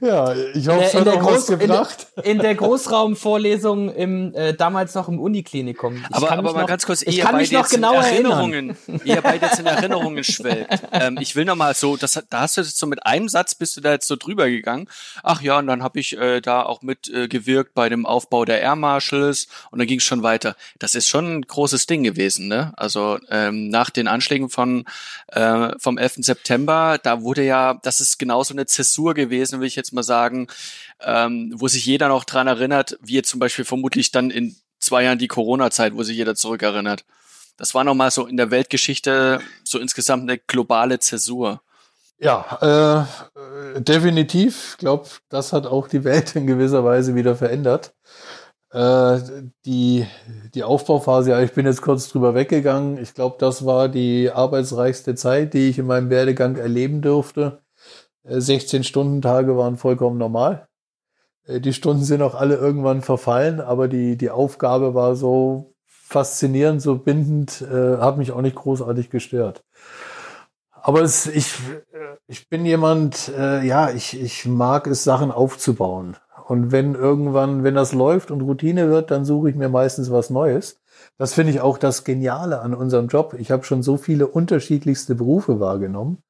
Ja, 0.00 0.34
ich 0.34 0.68
hoffe, 0.68 0.84
es 0.84 0.94
hat 0.94 1.08
auch 1.08 1.20
Groß, 1.20 1.50
was 1.50 1.58
gebracht. 1.58 2.06
In, 2.16 2.22
in, 2.22 2.38
der 2.38 2.54
Großraumvorlesung 2.54 3.92
im 3.94 4.34
äh, 4.34 4.54
damals 4.54 4.94
noch 4.94 5.08
im 5.08 5.18
Uniklinikum. 5.18 5.96
Ich 5.96 6.16
aber 6.16 6.30
aber 6.32 6.52
mal 6.52 6.60
noch, 6.60 6.68
ganz 6.68 6.86
kurz, 6.86 7.02
ich 7.02 7.18
kann 7.20 7.36
mich 7.36 7.50
noch 7.52 7.68
genau 7.68 7.94
Erinnerungen, 7.94 8.76
ihr 9.04 9.20
beide 9.22 9.46
jetzt 9.46 9.58
in 9.58 9.66
Erinnerungen 9.80 10.22
schwelgt. 10.24 10.82
Ähm, 10.92 11.18
ich 11.20 11.36
will 11.36 11.44
noch 11.44 11.56
mal 11.56 11.74
so, 11.74 11.96
das, 11.96 12.22
da 12.28 12.40
hast 12.40 12.56
du 12.56 12.60
jetzt 12.60 12.78
so 12.78 12.86
mit 12.86 13.06
einem 13.06 13.28
Satz 13.28 13.54
bist 13.54 13.76
du 13.76 13.80
da 13.80 13.92
jetzt 13.92 14.06
so 14.06 14.16
drüber 14.16 14.48
gegangen. 14.48 14.88
Ach 15.22 15.40
ja, 15.40 15.58
und 15.58 15.66
dann 15.66 15.82
habe 15.82 15.98
ich 15.98 16.16
äh, 16.16 16.40
da 16.40 16.62
auch 16.62 16.82
mitgewirkt 16.82 17.70
äh, 17.70 17.74
bei 17.74 17.88
dem 17.88 18.06
Aufbau 18.06 18.44
der 18.44 18.60
Air 18.60 18.76
Marshals 18.76 19.48
und 19.70 19.78
dann 19.78 19.88
ging 19.88 19.98
es 19.98 20.04
schon 20.04 20.22
weiter. 20.22 20.56
Das 20.78 20.94
ist 20.94 21.08
schon 21.08 21.38
ein 21.38 21.42
großes 21.42 21.86
Ding 21.86 22.02
gewesen, 22.02 22.48
ne? 22.48 22.72
Also 22.76 23.18
ähm, 23.30 23.68
nach 23.68 23.90
den 23.90 24.08
Anschlägen 24.08 24.50
von 24.50 24.84
äh, 25.28 25.70
vom 25.78 25.98
11. 25.98 26.16
September, 26.18 26.98
da 27.02 27.22
wurde 27.22 27.44
ja, 27.44 27.78
das 27.82 28.00
ist 28.00 28.18
genauso 28.18 28.54
eine 28.54 28.66
Zäsur 28.66 29.14
gewesen, 29.14 29.60
wie 29.60 29.69
ich 29.70 29.76
jetzt 29.76 29.92
mal 29.92 30.02
sagen, 30.02 30.48
ähm, 31.00 31.52
wo 31.56 31.68
sich 31.68 31.86
jeder 31.86 32.08
noch 32.08 32.24
dran 32.24 32.46
erinnert, 32.46 32.98
wie 33.00 33.14
jetzt 33.14 33.30
zum 33.30 33.40
Beispiel 33.40 33.64
vermutlich 33.64 34.10
dann 34.12 34.30
in 34.30 34.56
zwei 34.78 35.04
Jahren 35.04 35.18
die 35.18 35.28
Corona-Zeit, 35.28 35.94
wo 35.94 36.02
sich 36.02 36.16
jeder 36.16 36.34
zurückerinnert. 36.34 37.04
Das 37.56 37.74
war 37.74 37.84
nochmal 37.84 38.10
so 38.10 38.26
in 38.26 38.36
der 38.36 38.50
Weltgeschichte 38.50 39.40
so 39.64 39.78
insgesamt 39.78 40.22
eine 40.22 40.38
globale 40.38 40.98
Zäsur. 40.98 41.60
Ja, 42.18 43.06
äh, 43.76 43.80
definitiv. 43.80 44.72
Ich 44.72 44.78
glaube, 44.78 45.08
das 45.28 45.52
hat 45.52 45.66
auch 45.66 45.88
die 45.88 46.04
Welt 46.04 46.36
in 46.36 46.46
gewisser 46.46 46.84
Weise 46.84 47.14
wieder 47.14 47.34
verändert. 47.34 47.94
Äh, 48.72 49.18
die, 49.64 50.06
die 50.54 50.62
Aufbauphase, 50.62 51.30
ja, 51.30 51.40
ich 51.40 51.52
bin 51.52 51.66
jetzt 51.66 51.82
kurz 51.82 52.08
drüber 52.08 52.34
weggegangen. 52.34 52.98
Ich 52.98 53.14
glaube, 53.14 53.36
das 53.38 53.64
war 53.64 53.88
die 53.88 54.30
arbeitsreichste 54.30 55.14
Zeit, 55.14 55.54
die 55.54 55.70
ich 55.70 55.78
in 55.78 55.86
meinem 55.86 56.10
Werdegang 56.10 56.56
erleben 56.56 57.02
durfte. 57.02 57.62
16-Stunden-Tage 58.26 59.52
äh, 59.52 59.56
waren 59.56 59.76
vollkommen 59.76 60.18
normal. 60.18 60.68
Äh, 61.46 61.60
die 61.60 61.72
Stunden 61.72 62.04
sind 62.04 62.22
auch 62.22 62.34
alle 62.34 62.56
irgendwann 62.56 63.02
verfallen, 63.02 63.60
aber 63.60 63.88
die, 63.88 64.16
die 64.16 64.30
Aufgabe 64.30 64.94
war 64.94 65.16
so 65.16 65.74
faszinierend, 65.86 66.82
so 66.82 66.96
bindend, 66.98 67.62
äh, 67.62 67.98
hat 67.98 68.18
mich 68.18 68.32
auch 68.32 68.42
nicht 68.42 68.56
großartig 68.56 69.10
gestört. 69.10 69.64
Aber 70.72 71.02
es, 71.02 71.26
ich, 71.26 71.54
äh, 71.92 72.16
ich 72.26 72.48
bin 72.48 72.66
jemand, 72.66 73.28
äh, 73.36 73.64
ja, 73.64 73.90
ich, 73.90 74.20
ich 74.20 74.46
mag 74.46 74.86
es, 74.86 75.04
Sachen 75.04 75.30
aufzubauen. 75.30 76.16
Und 76.46 76.72
wenn 76.72 76.94
irgendwann, 76.94 77.62
wenn 77.62 77.76
das 77.76 77.92
läuft 77.92 78.32
und 78.32 78.40
Routine 78.40 78.90
wird, 78.90 79.12
dann 79.12 79.24
suche 79.24 79.50
ich 79.50 79.56
mir 79.56 79.68
meistens 79.68 80.10
was 80.10 80.30
Neues. 80.30 80.80
Das 81.16 81.34
finde 81.34 81.52
ich 81.52 81.60
auch 81.60 81.78
das 81.78 82.02
Geniale 82.02 82.60
an 82.60 82.74
unserem 82.74 83.06
Job. 83.06 83.36
Ich 83.38 83.52
habe 83.52 83.62
schon 83.62 83.84
so 83.84 83.96
viele 83.96 84.26
unterschiedlichste 84.26 85.14
Berufe 85.14 85.60
wahrgenommen 85.60 86.22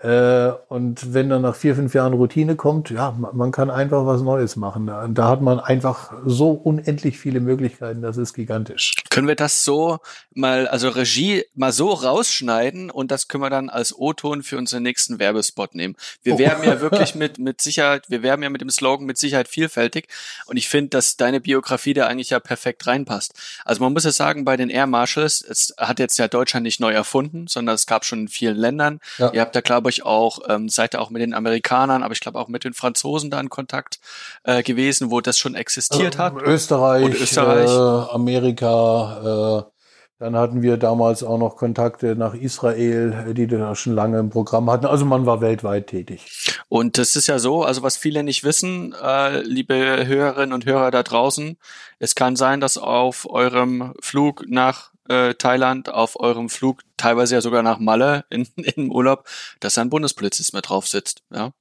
und 0.00 1.12
wenn 1.12 1.28
dann 1.28 1.42
nach 1.42 1.56
vier, 1.56 1.74
fünf 1.74 1.92
Jahren 1.92 2.12
Routine 2.12 2.54
kommt, 2.54 2.90
ja, 2.90 3.10
man 3.10 3.50
kann 3.50 3.68
einfach 3.68 4.06
was 4.06 4.22
Neues 4.22 4.54
machen. 4.54 4.86
Da 4.86 5.28
hat 5.28 5.42
man 5.42 5.58
einfach 5.58 6.12
so 6.24 6.52
unendlich 6.52 7.18
viele 7.18 7.40
Möglichkeiten, 7.40 8.00
das 8.00 8.16
ist 8.16 8.32
gigantisch. 8.32 8.94
Können 9.10 9.26
wir 9.26 9.34
das 9.34 9.64
so 9.64 9.98
mal, 10.34 10.68
also 10.68 10.88
Regie 10.88 11.44
mal 11.56 11.72
so 11.72 11.90
rausschneiden 11.90 12.90
und 12.90 13.10
das 13.10 13.26
können 13.26 13.42
wir 13.42 13.50
dann 13.50 13.70
als 13.70 13.92
O-Ton 13.96 14.44
für 14.44 14.56
unseren 14.56 14.84
nächsten 14.84 15.18
Werbespot 15.18 15.74
nehmen. 15.74 15.96
Wir 16.22 16.36
oh. 16.36 16.38
werben 16.38 16.62
ja 16.62 16.80
wirklich 16.80 17.14
mit, 17.16 17.38
mit 17.38 17.60
Sicherheit, 17.60 18.08
wir 18.08 18.22
werben 18.22 18.44
ja 18.44 18.50
mit 18.50 18.60
dem 18.60 18.70
Slogan 18.70 19.04
mit 19.04 19.18
Sicherheit 19.18 19.48
vielfältig 19.48 20.06
und 20.46 20.56
ich 20.56 20.68
finde, 20.68 20.90
dass 20.90 21.16
deine 21.16 21.40
Biografie 21.40 21.94
da 21.94 22.06
eigentlich 22.06 22.30
ja 22.30 22.38
perfekt 22.38 22.86
reinpasst. 22.86 23.34
Also 23.64 23.82
man 23.82 23.92
muss 23.92 24.04
ja 24.04 24.12
sagen, 24.12 24.44
bei 24.44 24.56
den 24.56 24.70
Air 24.70 24.86
Marshals, 24.86 25.42
es 25.42 25.74
hat 25.76 25.98
jetzt 25.98 26.18
ja 26.18 26.28
Deutschland 26.28 26.62
nicht 26.62 26.78
neu 26.78 26.92
erfunden, 26.92 27.48
sondern 27.48 27.74
es 27.74 27.86
gab 27.86 28.04
schon 28.04 28.20
in 28.20 28.28
vielen 28.28 28.56
Ländern. 28.56 29.00
Ja. 29.18 29.32
Ihr 29.32 29.40
habt 29.40 29.56
da, 29.56 29.60
glaube 29.60 29.87
ich, 29.88 30.04
auch, 30.04 30.40
ähm, 30.48 30.68
seid 30.68 30.94
ihr 30.94 31.00
auch 31.00 31.10
mit 31.10 31.22
den 31.22 31.34
Amerikanern, 31.34 32.02
aber 32.02 32.12
ich 32.12 32.20
glaube 32.20 32.38
auch 32.38 32.48
mit 32.48 32.64
den 32.64 32.74
Franzosen 32.74 33.30
da 33.30 33.40
in 33.40 33.48
Kontakt 33.48 34.00
äh, 34.44 34.62
gewesen, 34.62 35.10
wo 35.10 35.20
das 35.20 35.38
schon 35.38 35.54
existiert 35.54 36.16
äh, 36.16 36.18
hat. 36.18 36.34
Österreich, 36.42 37.04
und 37.04 37.14
Österreich. 37.14 37.70
Äh, 37.70 38.14
Amerika, 38.14 39.66
äh, 39.66 39.72
dann 40.18 40.34
hatten 40.34 40.62
wir 40.62 40.78
damals 40.78 41.22
auch 41.22 41.38
noch 41.38 41.56
Kontakte 41.56 42.16
nach 42.16 42.34
Israel, 42.34 43.34
die 43.34 43.46
da 43.46 43.76
schon 43.76 43.94
lange 43.94 44.18
im 44.18 44.30
Programm 44.30 44.68
hatten. 44.68 44.86
Also 44.86 45.04
man 45.04 45.26
war 45.26 45.40
weltweit 45.40 45.86
tätig. 45.86 46.26
Und 46.68 46.98
das 46.98 47.14
ist 47.14 47.28
ja 47.28 47.38
so, 47.38 47.62
also 47.62 47.84
was 47.84 47.96
viele 47.96 48.24
nicht 48.24 48.42
wissen, 48.42 48.94
äh, 49.00 49.42
liebe 49.42 50.06
Hörerinnen 50.06 50.52
und 50.52 50.66
Hörer 50.66 50.90
da 50.90 51.04
draußen, 51.04 51.56
es 52.00 52.16
kann 52.16 52.34
sein, 52.34 52.60
dass 52.60 52.78
auf 52.78 53.30
eurem 53.30 53.94
Flug 54.00 54.44
nach 54.48 54.90
äh, 55.08 55.34
Thailand 55.34 55.88
auf 55.88 56.18
eurem 56.20 56.48
Flug, 56.48 56.82
teilweise 56.96 57.34
ja 57.34 57.40
sogar 57.40 57.62
nach 57.62 57.78
Malle 57.78 58.24
in, 58.30 58.46
in 58.56 58.90
Urlaub, 58.90 59.26
dass 59.60 59.78
ein 59.78 59.90
Bundespolizist 59.90 60.54
mit 60.54 60.68
drauf 60.68 60.86
sitzt. 60.86 61.22
Ja. 61.34 61.52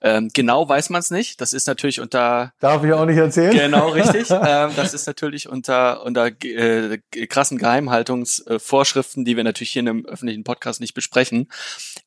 Ähm, 0.00 0.30
genau 0.32 0.68
weiß 0.68 0.90
man 0.90 1.00
es 1.00 1.10
nicht. 1.10 1.40
Das 1.40 1.52
ist 1.52 1.66
natürlich 1.66 2.00
unter. 2.00 2.52
Darf 2.60 2.84
ich 2.84 2.92
auch 2.92 3.06
nicht 3.06 3.16
erzählen? 3.16 3.52
Genau, 3.52 3.88
richtig. 3.90 4.30
ähm, 4.30 4.70
das 4.76 4.94
ist 4.94 5.06
natürlich 5.06 5.48
unter, 5.48 6.04
unter 6.04 6.26
äh, 6.26 6.98
krassen 7.26 7.58
Geheimhaltungsvorschriften, 7.58 9.24
die 9.24 9.36
wir 9.36 9.44
natürlich 9.44 9.72
hier 9.72 9.80
in 9.80 9.88
einem 9.88 10.06
öffentlichen 10.06 10.44
Podcast 10.44 10.80
nicht 10.80 10.94
besprechen. 10.94 11.48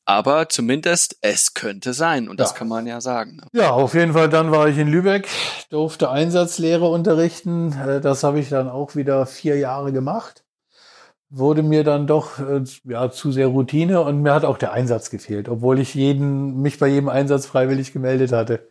Aber 0.04 0.48
zumindest 0.48 1.18
es 1.20 1.54
könnte 1.54 1.92
sein. 1.92 2.28
Und 2.28 2.40
das 2.40 2.50
ja. 2.50 2.56
kann 2.56 2.68
man 2.68 2.86
ja 2.86 3.00
sagen. 3.00 3.36
Ne? 3.36 3.46
Ja, 3.52 3.70
auf 3.70 3.94
jeden 3.94 4.12
Fall. 4.12 4.28
Dann 4.28 4.50
war 4.50 4.68
ich 4.68 4.78
in 4.78 4.88
Lübeck, 4.88 5.28
durfte 5.70 6.10
Einsatzlehre 6.10 6.88
unterrichten. 6.88 7.72
Äh, 7.72 8.00
das 8.00 8.22
habe 8.22 8.38
ich 8.38 8.48
dann 8.48 8.68
auch 8.68 8.94
wieder 8.94 9.26
vier 9.26 9.58
Jahre 9.58 9.92
gemacht 9.92 10.44
wurde 11.30 11.62
mir 11.62 11.84
dann 11.84 12.06
doch 12.06 12.38
äh, 12.38 12.62
ja 12.84 13.10
zu 13.10 13.32
sehr 13.32 13.48
Routine 13.48 14.00
und 14.02 14.22
mir 14.22 14.32
hat 14.34 14.44
auch 14.44 14.58
der 14.58 14.72
Einsatz 14.72 15.10
gefehlt, 15.10 15.48
obwohl 15.48 15.78
ich 15.78 15.94
jeden 15.94 16.62
mich 16.62 16.78
bei 16.78 16.88
jedem 16.88 17.08
Einsatz 17.08 17.46
freiwillig 17.46 17.92
gemeldet 17.92 18.32
hatte. 18.32 18.70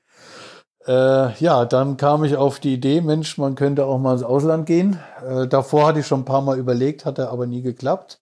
Äh, 0.88 1.34
ja, 1.40 1.66
dann 1.66 1.98
kam 1.98 2.24
ich 2.24 2.38
auf 2.38 2.60
die 2.60 2.74
Idee, 2.74 3.02
Mensch, 3.02 3.38
man 3.38 3.56
könnte 3.56 3.86
auch 3.86 4.00
mal 4.00 4.14
ins 4.14 4.24
Ausland 4.24 4.66
gehen. 4.66 5.00
Äh, 5.28 5.48
davor 5.48 5.88
hatte 5.88 6.00
ich 6.00 6.08
schon 6.08 6.22
ein 6.22 6.26
paar 6.26 6.42
Mal 6.42 6.58
überlegt, 6.58 7.06
hatte 7.06 7.30
aber 7.30 7.46
nie 7.46 7.62
geklappt. 7.62 8.22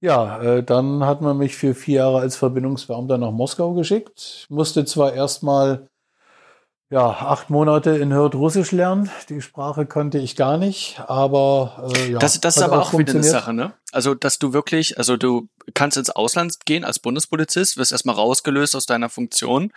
Ja, 0.00 0.40
äh, 0.42 0.62
dann 0.64 1.04
hat 1.04 1.20
man 1.20 1.36
mich 1.36 1.56
für 1.56 1.74
vier 1.74 1.96
Jahre 1.96 2.20
als 2.20 2.36
Verbindungsbeamter 2.36 3.18
nach 3.18 3.32
Moskau 3.32 3.74
geschickt. 3.74 4.46
Musste 4.48 4.86
zwar 4.86 5.12
erstmal 5.12 5.88
ja, 6.90 7.08
acht 7.08 7.50
Monate 7.50 7.90
in 7.90 8.12
Hürth 8.12 8.34
Russisch 8.34 8.72
lernen. 8.72 9.10
Die 9.28 9.40
Sprache 9.40 9.86
konnte 9.86 10.18
ich 10.18 10.34
gar 10.34 10.58
nicht, 10.58 11.00
aber 11.06 11.92
äh, 11.96 12.12
ja. 12.12 12.18
Das, 12.18 12.40
das 12.40 12.56
ist 12.56 12.62
aber 12.62 12.80
auch, 12.80 12.92
auch 12.92 12.98
wieder 12.98 13.14
eine 13.14 13.22
Sache, 13.22 13.52
ne? 13.52 13.72
Also, 13.92 14.14
dass 14.14 14.38
du 14.38 14.52
wirklich, 14.52 14.98
also 14.98 15.16
du 15.16 15.48
kannst 15.74 15.96
ins 15.96 16.10
Ausland 16.10 16.64
gehen 16.64 16.84
als 16.84 16.98
Bundespolizist, 16.98 17.76
wirst 17.76 17.92
erstmal 17.92 18.14
rausgelöst 18.14 18.76
aus 18.76 18.86
deiner 18.86 19.08
Funktion 19.08 19.72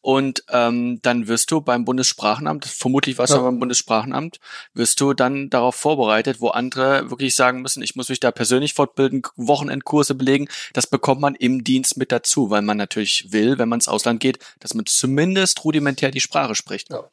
und 0.00 0.44
ähm, 0.50 1.00
dann 1.02 1.28
wirst 1.28 1.50
du 1.50 1.60
beim 1.60 1.84
Bundessprachenamt, 1.84 2.64
vermutlich 2.64 3.18
warst 3.18 3.32
ja. 3.32 3.38
du 3.38 3.44
beim 3.44 3.58
Bundessprachenamt, 3.58 4.40
wirst 4.74 5.00
du 5.00 5.12
dann 5.12 5.50
darauf 5.50 5.74
vorbereitet, 5.74 6.40
wo 6.40 6.48
andere 6.48 7.10
wirklich 7.10 7.34
sagen 7.34 7.62
müssen, 7.62 7.82
ich 7.82 7.96
muss 7.96 8.08
mich 8.08 8.20
da 8.20 8.30
persönlich 8.30 8.74
fortbilden, 8.74 9.22
Wochenendkurse 9.36 10.14
belegen. 10.14 10.48
Das 10.72 10.86
bekommt 10.86 11.20
man 11.20 11.34
im 11.34 11.64
Dienst 11.64 11.96
mit 11.96 12.12
dazu, 12.12 12.50
weil 12.50 12.62
man 12.62 12.76
natürlich 12.76 13.32
will, 13.32 13.58
wenn 13.58 13.68
man 13.68 13.78
ins 13.78 13.88
Ausland 13.88 14.20
geht, 14.20 14.38
dass 14.58 14.74
man 14.74 14.86
zumindest 14.86 15.64
rudimentär 15.64 16.10
die 16.10 16.20
Sprache 16.20 16.54
spricht. 16.54 16.90
Ja. 16.90 17.04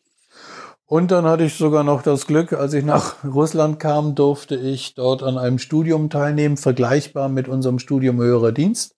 Und 0.89 1.12
dann 1.12 1.25
hatte 1.25 1.44
ich 1.44 1.56
sogar 1.56 1.84
noch 1.84 2.01
das 2.01 2.27
Glück, 2.27 2.53
als 2.53 2.74
ich 2.74 2.86
nach 2.86 3.22
Russland 3.25 3.77
kam, 3.77 4.15
durfte 4.15 4.56
ich 4.56 4.96
dort 4.96 5.22
an 5.22 5.38
einem 5.38 5.60
Studium 5.60 6.10
teilnehmen, 6.10 6.56
vergleichbar 6.56 7.27
mit 7.27 7.50
unserem 7.50 7.77
Studium 7.77 8.22
höherer 8.22 8.53
Dienst. 8.53 8.96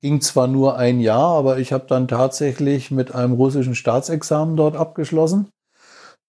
Ging 0.00 0.20
zwar 0.20 0.46
nur 0.46 0.76
ein 0.78 1.00
Jahr, 1.00 1.34
aber 1.36 1.58
ich 1.58 1.72
habe 1.72 1.86
dann 1.88 2.06
tatsächlich 2.06 2.92
mit 2.92 3.16
einem 3.16 3.32
russischen 3.32 3.74
Staatsexamen 3.74 4.56
dort 4.56 4.76
abgeschlossen. 4.76 5.48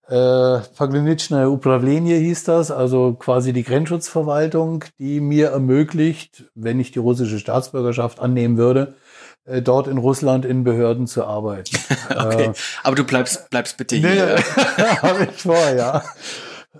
Äh, 0.07 0.59
Pogranitschnae 0.75 1.50
Upravlenie 1.50 2.17
hieß 2.17 2.43
das, 2.45 2.71
also 2.71 3.13
quasi 3.13 3.53
die 3.53 3.63
Grenzschutzverwaltung, 3.63 4.85
die 4.97 5.19
mir 5.19 5.50
ermöglicht, 5.50 6.45
wenn 6.55 6.79
ich 6.79 6.91
die 6.91 7.00
russische 7.00 7.38
Staatsbürgerschaft 7.38 8.19
annehmen 8.19 8.57
würde, 8.57 8.95
dort 9.45 9.87
in 9.87 9.97
Russland 9.97 10.45
in 10.45 10.63
Behörden 10.63 11.07
zu 11.07 11.25
arbeiten. 11.25 11.77
okay, 12.09 12.45
äh, 12.45 12.53
aber 12.83 12.95
du 12.95 13.03
bleibst, 13.03 13.49
bleibst 13.49 13.77
bitte 13.77 13.95
hier. 13.95 14.35
Nee, 14.77 14.83
habe 14.83 15.25
ich 15.25 15.41
vor, 15.41 15.69
ja. 15.75 16.03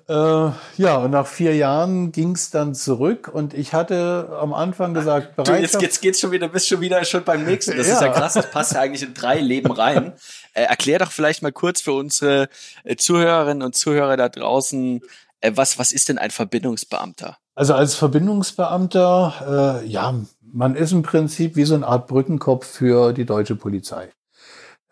Äh, 0.08 0.52
ja, 0.78 0.98
und 0.98 1.12
nach 1.12 1.26
vier 1.26 1.56
Jahren 1.56 2.12
ging 2.12 2.34
es 2.34 2.52
dann 2.52 2.76
zurück 2.76 3.28
und 3.34 3.56
ich 3.56 3.74
hatte 3.74 4.38
am 4.40 4.54
Anfang 4.54 4.94
gesagt, 4.94 5.34
du, 5.38 5.54
jetzt, 5.54 5.82
jetzt 5.82 6.02
geht's 6.02 6.20
schon 6.20 6.32
wieder, 6.32 6.48
bist 6.48 6.68
schon 6.68 6.80
wieder 6.82 7.04
schon 7.06 7.24
beim 7.24 7.44
nächsten. 7.44 7.76
Das 7.76 7.88
ja. 7.88 7.94
ist 7.96 8.02
ja 8.02 8.10
krass, 8.10 8.34
das 8.34 8.52
passt 8.52 8.74
ja 8.74 8.82
eigentlich 8.82 9.02
in 9.02 9.16
drei 9.16 9.40
Leben 9.40 9.72
rein. 9.72 10.14
Äh, 10.54 10.64
erklär 10.64 11.00
doch 11.00 11.12
vielleicht 11.12 11.42
mal 11.42 11.52
kurz 11.52 11.82
für 11.82 11.94
unsere 11.94 12.50
äh, 12.84 12.98
Zuhörerinnen 12.98 13.64
und 13.64 13.74
Zuhörer 13.74 14.16
da 14.16 14.30
draußen, 14.30 15.02
äh, 15.42 15.52
was, 15.56 15.80
was 15.80 15.92
ist 15.92 16.10
denn 16.10 16.20
ein 16.20 16.30
Verbindungsbeamter? 16.30 17.38
Also 17.56 17.74
als 17.74 17.96
Verbindungsbeamter, 17.96 19.82
äh, 19.82 19.88
ja, 19.88 20.14
man 20.56 20.76
ist 20.76 20.94
im 20.94 21.04
Prinzip 21.04 21.56
wie 21.58 21.66
so 21.66 21.76
eine 21.76 21.86
Art 21.86 22.08
Brückenkopf 22.08 22.66
für 22.66 23.12
die 23.12 23.26
deutsche 23.26 23.56
Polizei. 23.56 24.10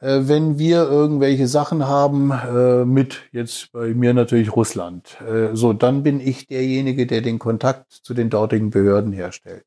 Äh, 0.02 0.22
wenn 0.24 0.60
wir 0.60 0.84
irgendwelche 0.84 1.48
Sachen 1.48 1.88
haben 1.88 2.32
äh, 2.32 2.84
mit 2.84 3.22
jetzt 3.32 3.72
bei 3.72 3.94
mir 3.94 4.14
natürlich 4.14 4.56
Russland, 4.56 5.18
äh, 5.22 5.56
so 5.56 5.72
dann 5.72 6.04
bin 6.04 6.20
ich 6.20 6.48
derjenige, 6.48 7.08
der 7.08 7.22
den 7.22 7.40
Kontakt 7.40 7.94
zu 7.94 8.14
den 8.14 8.30
dortigen 8.30 8.70
Behörden 8.72 9.14
herstellt, 9.14 9.66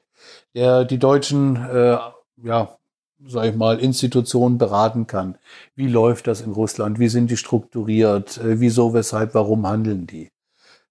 der 0.54 0.84
die 0.84 0.98
deutschen 0.98 1.56
ja 2.42 2.76
sag 3.26 3.46
ich 3.46 3.56
mal, 3.56 3.80
Institutionen 3.80 4.58
beraten 4.58 5.06
kann. 5.06 5.38
Wie 5.74 5.88
läuft 5.88 6.26
das 6.26 6.42
in 6.42 6.52
Russland? 6.52 6.98
Wie 6.98 7.08
sind 7.08 7.30
die 7.30 7.38
strukturiert? 7.38 8.38
Wieso, 8.44 8.92
weshalb, 8.92 9.34
warum 9.34 9.66
handeln 9.66 10.06
die? 10.06 10.28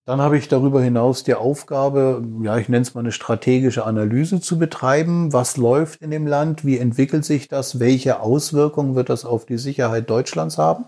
Dann 0.08 0.22
habe 0.22 0.38
ich 0.38 0.48
darüber 0.48 0.84
hinaus 0.84 1.24
die 1.24 1.34
Aufgabe, 1.34 2.24
ja, 2.44 2.60
ich 2.60 2.70
nenne 2.70 2.84
es 2.84 2.94
mal 2.94 3.00
eine 3.00 3.12
strategische 3.12 3.86
Analyse 3.88 4.40
zu 4.40 4.60
betreiben. 4.60 5.34
Was 5.34 5.58
läuft 5.58 6.04
in 6.04 6.12
dem 6.12 6.28
Land? 6.28 6.64
Wie 6.64 6.78
entwickelt 6.78 7.26
sich 7.26 7.48
das? 7.48 7.80
Welche 7.80 8.20
Auswirkungen 8.20 8.94
wird 8.94 9.10
das 9.10 9.26
auf 9.26 9.48
die 9.48 9.58
Sicherheit 9.58 10.08
Deutschlands 10.08 10.60
haben? 10.60 10.86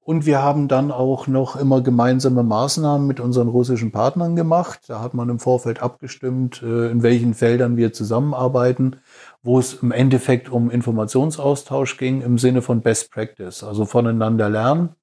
Und 0.00 0.26
wir 0.26 0.42
haben 0.42 0.66
dann 0.66 0.90
auch 0.90 1.28
noch 1.28 1.54
immer 1.54 1.80
gemeinsame 1.82 2.42
Maßnahmen 2.42 3.06
mit 3.06 3.20
unseren 3.20 3.46
russischen 3.46 3.92
Partnern 3.92 4.34
gemacht. 4.34 4.80
Da 4.88 5.00
hat 5.00 5.14
man 5.14 5.28
im 5.28 5.38
Vorfeld 5.38 5.80
abgestimmt, 5.80 6.60
äh, 6.62 6.90
in 6.90 7.04
welchen 7.04 7.34
Feldern 7.34 7.76
wir 7.76 7.92
zusammenarbeiten, 7.92 8.96
wo 9.44 9.60
es 9.60 9.74
im 9.74 9.92
Endeffekt 9.92 10.50
um 10.50 10.68
Informationsaustausch 10.68 11.96
ging 11.96 12.22
im 12.22 12.38
Sinne 12.38 12.62
von 12.62 12.80
Best 12.80 13.12
Practice, 13.12 13.62
also 13.62 13.84
voneinander 13.84 14.48
lernen 14.48 14.96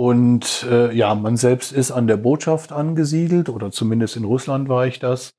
und 0.00 0.62
äh, 0.62 0.96
ja, 0.96 1.14
man 1.14 1.36
selbst 1.36 1.72
ist 1.72 1.90
an 1.90 2.06
der 2.06 2.16
Botschaft 2.16 2.72
angesiedelt 2.72 3.50
oder 3.50 3.70
zumindest 3.70 4.16
in 4.16 4.24
Russland 4.24 4.70
war 4.70 4.86
ich 4.86 4.98
das 4.98 5.34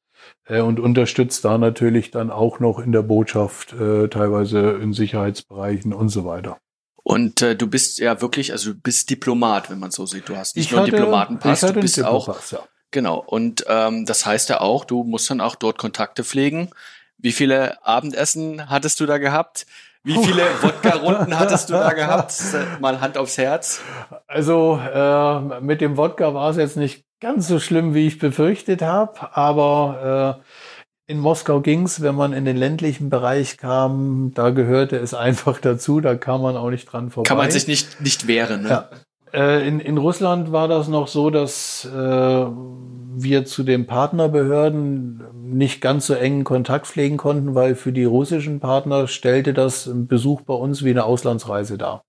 äh, 0.45 0.61
und 0.61 0.79
unterstützt 0.79 1.43
da 1.43 1.57
natürlich 1.57 2.11
dann 2.11 2.29
auch 2.29 2.59
noch 2.59 2.77
in 2.77 2.91
der 2.91 3.01
Botschaft, 3.01 3.73
äh, 3.73 4.07
teilweise 4.07 4.73
in 4.73 4.93
Sicherheitsbereichen 4.93 5.93
und 5.93 6.09
so 6.09 6.25
weiter. 6.25 6.59
Und 7.01 7.41
äh, 7.41 7.55
du 7.55 7.65
bist 7.65 7.97
ja 7.97 8.21
wirklich, 8.21 8.51
also 8.51 8.73
du 8.73 8.79
bist 8.79 9.09
Diplomat, 9.09 9.71
wenn 9.71 9.79
man 9.79 9.89
so 9.89 10.05
sieht. 10.05 10.29
Du 10.29 10.37
hast 10.37 10.55
nicht 10.55 10.67
ich 10.67 10.71
nur 10.71 10.81
hatte, 10.81 10.91
einen 10.91 11.05
Diplomatenpass, 11.05 11.61
du 11.61 11.73
bist 11.73 12.03
auch. 12.03 12.51
Ja. 12.51 12.59
Genau. 12.91 13.17
Und 13.17 13.65
ähm, 13.67 14.05
das 14.05 14.27
heißt 14.27 14.47
ja 14.49 14.61
auch, 14.61 14.85
du 14.85 15.03
musst 15.03 15.27
dann 15.31 15.41
auch 15.41 15.55
dort 15.55 15.79
Kontakte 15.79 16.23
pflegen. 16.23 16.69
Wie 17.17 17.31
viele 17.31 17.83
Abendessen 17.83 18.69
hattest 18.69 18.99
du 18.99 19.07
da 19.07 19.17
gehabt? 19.17 19.65
Wie 20.03 20.17
viele 20.17 20.43
Wodka-Runden 20.62 21.38
hattest 21.38 21.70
du 21.70 21.74
da 21.74 21.93
gehabt? 21.93 22.34
Mal 22.79 23.01
Hand 23.01 23.17
aufs 23.17 23.38
Herz. 23.38 23.81
Also 24.27 24.79
äh, 24.93 25.62
mit 25.62 25.81
dem 25.81 25.98
Wodka 25.98 26.34
war 26.34 26.50
es 26.50 26.58
jetzt 26.58 26.77
nicht 26.77 27.03
ganz 27.20 27.48
so 27.48 27.60
schlimm, 27.60 27.93
wie 27.93 28.08
ich 28.08 28.17
befürchtet 28.17 28.81
habe, 28.81 29.36
aber 29.36 30.39
äh, 30.39 31.12
in 31.12 31.20
Moskau 31.20 31.60
ging's, 31.60 32.01
wenn 32.01 32.15
man 32.15 32.34
in 32.34 32.46
den 32.46 32.58
ländlichen 32.58 33.10
Bereich 33.10 33.58
kam, 33.58 34.31
da 34.34 34.50
gehörte 34.50 34.98
es 34.98 35.13
einfach 35.13 35.60
dazu, 35.60 36.01
da 36.01 36.15
kam 36.15 36.41
man 36.41 36.58
auch 36.58 36.70
nicht 36.70 36.86
dran 36.86 37.12
vorbei. 37.12 37.27
Kann 37.27 37.38
man 37.38 37.51
sich 37.51 37.67
nicht, 37.67 38.01
nicht 38.01 38.27
wehren. 38.27 38.63
Ne? 38.63 38.70
Ja. 38.70 38.89
Äh, 39.33 39.67
in, 39.67 39.79
in 39.79 39.97
Russland 39.97 40.51
war 40.51 40.67
das 40.67 40.88
noch 40.88 41.07
so, 41.07 41.29
dass 41.29 41.85
äh, 41.85 42.45
wir 43.13 43.45
zu 43.45 43.63
den 43.63 43.88
Partnerbehörden 43.88 45.23
nicht 45.33 45.81
ganz 45.81 46.07
so 46.07 46.13
engen 46.13 46.43
Kontakt 46.43 46.88
pflegen 46.88 47.17
konnten, 47.17 47.55
weil 47.55 47.75
für 47.75 47.91
die 47.93 48.03
russischen 48.03 48.59
Partner 48.59 49.07
stellte 49.07 49.53
das 49.53 49.85
ein 49.85 50.07
Besuch 50.07 50.41
bei 50.41 50.53
uns 50.53 50.83
wie 50.83 50.89
eine 50.91 51.05
Auslandsreise 51.05 51.77
dar, 51.77 52.03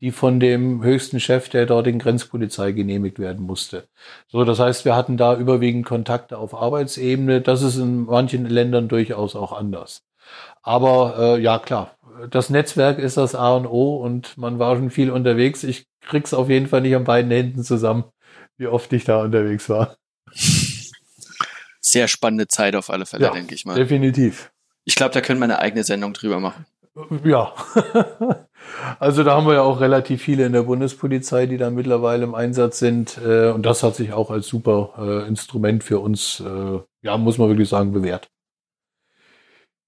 die 0.00 0.10
von 0.10 0.40
dem 0.40 0.82
höchsten 0.82 1.20
Chef 1.20 1.48
der 1.48 1.66
dortigen 1.66 1.98
Grenzpolizei 1.98 2.72
genehmigt 2.72 3.18
werden 3.18 3.44
musste. 3.44 3.88
So, 4.28 4.44
das 4.44 4.58
heißt, 4.58 4.84
wir 4.84 4.96
hatten 4.96 5.16
da 5.16 5.36
überwiegend 5.36 5.86
Kontakte 5.86 6.38
auf 6.38 6.54
Arbeitsebene. 6.54 7.40
Das 7.40 7.62
ist 7.62 7.76
in 7.76 8.04
manchen 8.04 8.46
Ländern 8.46 8.88
durchaus 8.88 9.36
auch 9.36 9.52
anders. 9.52 10.02
Aber 10.62 11.16
äh, 11.18 11.40
ja, 11.40 11.58
klar, 11.58 11.96
das 12.30 12.50
Netzwerk 12.50 12.98
ist 12.98 13.16
das 13.16 13.34
A 13.34 13.56
und 13.56 13.66
O 13.66 13.96
und 13.96 14.36
man 14.38 14.58
war 14.58 14.76
schon 14.76 14.90
viel 14.90 15.10
unterwegs. 15.10 15.64
Ich 15.64 15.86
krieg's 16.02 16.34
auf 16.34 16.48
jeden 16.48 16.66
Fall 16.66 16.82
nicht 16.82 16.94
an 16.94 17.04
beiden 17.04 17.30
Händen 17.30 17.64
zusammen, 17.64 18.04
wie 18.58 18.66
oft 18.66 18.92
ich 18.92 19.04
da 19.04 19.22
unterwegs 19.22 19.68
war. 19.68 19.96
Sehr 21.80 22.08
spannende 22.08 22.48
Zeit 22.48 22.76
auf 22.76 22.90
alle 22.90 23.06
Fälle, 23.06 23.26
ja, 23.26 23.32
denke 23.32 23.54
ich 23.54 23.64
mal. 23.64 23.74
Definitiv. 23.74 24.52
Ich 24.84 24.94
glaube, 24.94 25.14
da 25.14 25.20
können 25.20 25.40
wir 25.40 25.44
eine 25.44 25.58
eigene 25.58 25.84
Sendung 25.84 26.12
drüber 26.12 26.40
machen. 26.40 26.66
Ja. 27.24 27.54
also 28.98 29.24
da 29.24 29.34
haben 29.34 29.46
wir 29.46 29.54
ja 29.54 29.62
auch 29.62 29.80
relativ 29.80 30.22
viele 30.22 30.46
in 30.46 30.52
der 30.52 30.62
Bundespolizei, 30.62 31.46
die 31.46 31.56
da 31.56 31.70
mittlerweile 31.70 32.24
im 32.24 32.34
Einsatz 32.34 32.78
sind. 32.78 33.18
Äh, 33.24 33.50
und 33.50 33.64
das 33.64 33.82
hat 33.82 33.96
sich 33.96 34.12
auch 34.12 34.30
als 34.30 34.46
super 34.46 34.92
äh, 34.98 35.28
Instrument 35.28 35.84
für 35.84 36.00
uns, 36.00 36.40
äh, 36.40 36.80
ja, 37.02 37.16
muss 37.16 37.38
man 37.38 37.48
wirklich 37.48 37.68
sagen, 37.68 37.92
bewährt. 37.92 38.28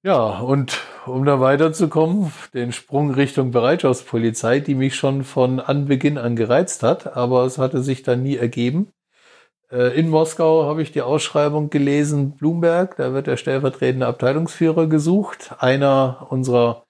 Ja, 0.04 0.38
und 0.40 0.82
um 1.06 1.24
da 1.24 1.40
weiterzukommen, 1.40 2.30
den 2.52 2.72
Sprung 2.72 3.10
Richtung 3.12 3.52
Bereitschaftspolizei, 3.52 4.60
die 4.60 4.74
mich 4.74 4.96
schon 4.96 5.24
von 5.24 5.60
Anbeginn 5.60 6.18
an 6.18 6.36
gereizt 6.36 6.82
hat, 6.82 7.16
aber 7.16 7.44
es 7.46 7.56
hatte 7.56 7.82
sich 7.82 8.02
dann 8.02 8.22
nie 8.22 8.36
ergeben. 8.36 8.88
Äh, 9.70 9.98
in 9.98 10.10
Moskau 10.10 10.64
habe 10.64 10.82
ich 10.82 10.92
die 10.92 11.02
Ausschreibung 11.02 11.70
gelesen, 11.70 12.32
Bloomberg, 12.36 12.96
da 12.98 13.14
wird 13.14 13.28
der 13.28 13.38
stellvertretende 13.38 14.06
Abteilungsführer 14.06 14.88
gesucht, 14.88 15.54
einer 15.60 16.26
unserer 16.30 16.84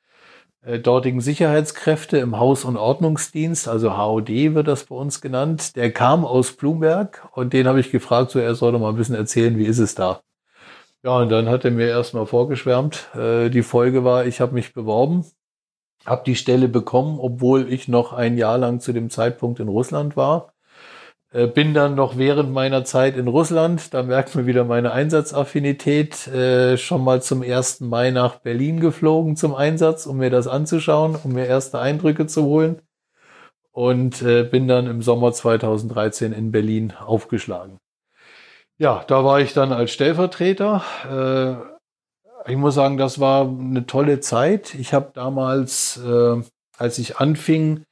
äh, 0.62 0.80
dortigen 0.80 1.20
Sicherheitskräfte 1.20 2.18
im 2.18 2.38
Haus- 2.38 2.64
und 2.64 2.76
Ordnungsdienst, 2.76 3.68
also 3.68 3.96
HOD 3.96 4.54
wird 4.54 4.68
das 4.68 4.86
bei 4.86 4.96
uns 4.96 5.20
genannt, 5.20 5.76
der 5.76 5.92
kam 5.92 6.24
aus 6.24 6.52
Bloomberg 6.56 7.28
und 7.32 7.52
den 7.52 7.68
habe 7.68 7.80
ich 7.80 7.92
gefragt, 7.92 8.32
so 8.32 8.40
er 8.40 8.56
soll 8.56 8.72
doch 8.72 8.80
mal 8.80 8.90
ein 8.90 8.96
bisschen 8.96 9.16
erzählen, 9.16 9.58
wie 9.58 9.66
ist 9.66 9.78
es 9.78 9.94
da? 9.94 10.20
Ja, 11.04 11.18
und 11.18 11.28
dann 11.28 11.50
hat 11.50 11.66
er 11.66 11.70
mir 11.70 11.88
erstmal 11.88 12.24
vorgeschwärmt. 12.26 13.14
Äh, 13.14 13.50
die 13.50 13.62
Folge 13.62 14.04
war, 14.04 14.24
ich 14.24 14.40
habe 14.40 14.54
mich 14.54 14.72
beworben, 14.72 15.26
habe 16.06 16.24
die 16.24 16.34
Stelle 16.34 16.66
bekommen, 16.68 17.18
obwohl 17.20 17.70
ich 17.70 17.88
noch 17.88 18.14
ein 18.14 18.38
Jahr 18.38 18.56
lang 18.56 18.80
zu 18.80 18.94
dem 18.94 19.10
Zeitpunkt 19.10 19.60
in 19.60 19.68
Russland 19.68 20.16
war. 20.16 20.54
Äh, 21.32 21.46
bin 21.48 21.74
dann 21.74 21.94
noch 21.94 22.16
während 22.16 22.52
meiner 22.52 22.84
Zeit 22.84 23.16
in 23.18 23.28
Russland, 23.28 23.92
da 23.92 24.02
merkt 24.02 24.34
man 24.34 24.46
wieder 24.46 24.64
meine 24.64 24.92
Einsatzaffinität, 24.92 26.26
äh, 26.28 26.78
schon 26.78 27.04
mal 27.04 27.20
zum 27.22 27.42
1. 27.42 27.82
Mai 27.82 28.10
nach 28.10 28.36
Berlin 28.40 28.80
geflogen 28.80 29.36
zum 29.36 29.54
Einsatz, 29.54 30.06
um 30.06 30.18
mir 30.18 30.30
das 30.30 30.46
anzuschauen, 30.48 31.16
um 31.22 31.32
mir 31.32 31.46
erste 31.46 31.80
Eindrücke 31.80 32.26
zu 32.26 32.44
holen. 32.44 32.80
Und 33.72 34.22
äh, 34.22 34.44
bin 34.44 34.68
dann 34.68 34.86
im 34.86 35.02
Sommer 35.02 35.32
2013 35.32 36.32
in 36.32 36.52
Berlin 36.52 36.94
aufgeschlagen. 36.98 37.78
Ja, 38.78 39.04
da 39.06 39.24
war 39.24 39.40
ich 39.40 39.52
dann 39.52 39.72
als 39.72 39.92
Stellvertreter. 39.92 40.82
Äh, 42.46 42.50
ich 42.50 42.56
muss 42.56 42.74
sagen, 42.74 42.96
das 42.96 43.20
war 43.20 43.48
eine 43.48 43.86
tolle 43.86 44.20
Zeit. 44.20 44.74
Ich 44.74 44.92
habe 44.92 45.10
damals, 45.14 45.96
äh, 46.04 46.42
als 46.76 46.98
ich 46.98 47.18
anfing, 47.18 47.84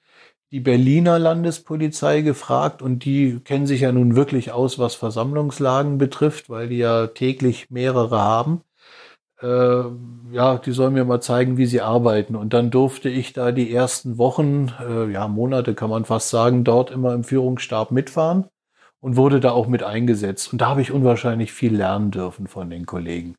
die 0.50 0.60
Berliner 0.60 1.18
Landespolizei 1.18 2.20
gefragt 2.22 2.82
und 2.82 3.04
die 3.04 3.40
kennen 3.40 3.66
sich 3.66 3.82
ja 3.82 3.92
nun 3.92 4.16
wirklich 4.16 4.52
aus, 4.52 4.78
was 4.78 4.94
Versammlungslagen 4.96 5.98
betrifft, 5.98 6.50
weil 6.50 6.68
die 6.68 6.78
ja 6.78 7.06
täglich 7.06 7.70
mehrere 7.70 8.20
haben. 8.20 8.62
Äh, 9.40 9.84
ja, 10.32 10.58
die 10.58 10.72
sollen 10.72 10.94
mir 10.94 11.04
mal 11.04 11.22
zeigen, 11.22 11.56
wie 11.58 11.66
sie 11.66 11.80
arbeiten. 11.80 12.36
Und 12.36 12.54
dann 12.54 12.70
durfte 12.70 13.08
ich 13.08 13.32
da 13.32 13.52
die 13.52 13.72
ersten 13.72 14.18
Wochen, 14.18 14.72
äh, 14.80 15.10
ja, 15.12 15.28
Monate 15.28 15.74
kann 15.74 15.90
man 15.90 16.04
fast 16.04 16.30
sagen, 16.30 16.64
dort 16.64 16.90
immer 16.90 17.14
im 17.14 17.24
Führungsstab 17.24 17.92
mitfahren 17.92 18.46
und 19.02 19.16
wurde 19.16 19.40
da 19.40 19.50
auch 19.50 19.66
mit 19.66 19.82
eingesetzt. 19.82 20.52
Und 20.52 20.62
da 20.62 20.68
habe 20.68 20.80
ich 20.80 20.92
unwahrscheinlich 20.92 21.52
viel 21.52 21.76
lernen 21.76 22.12
dürfen 22.12 22.47
von 22.47 22.71
den 22.71 22.87
Kollegen. 22.87 23.35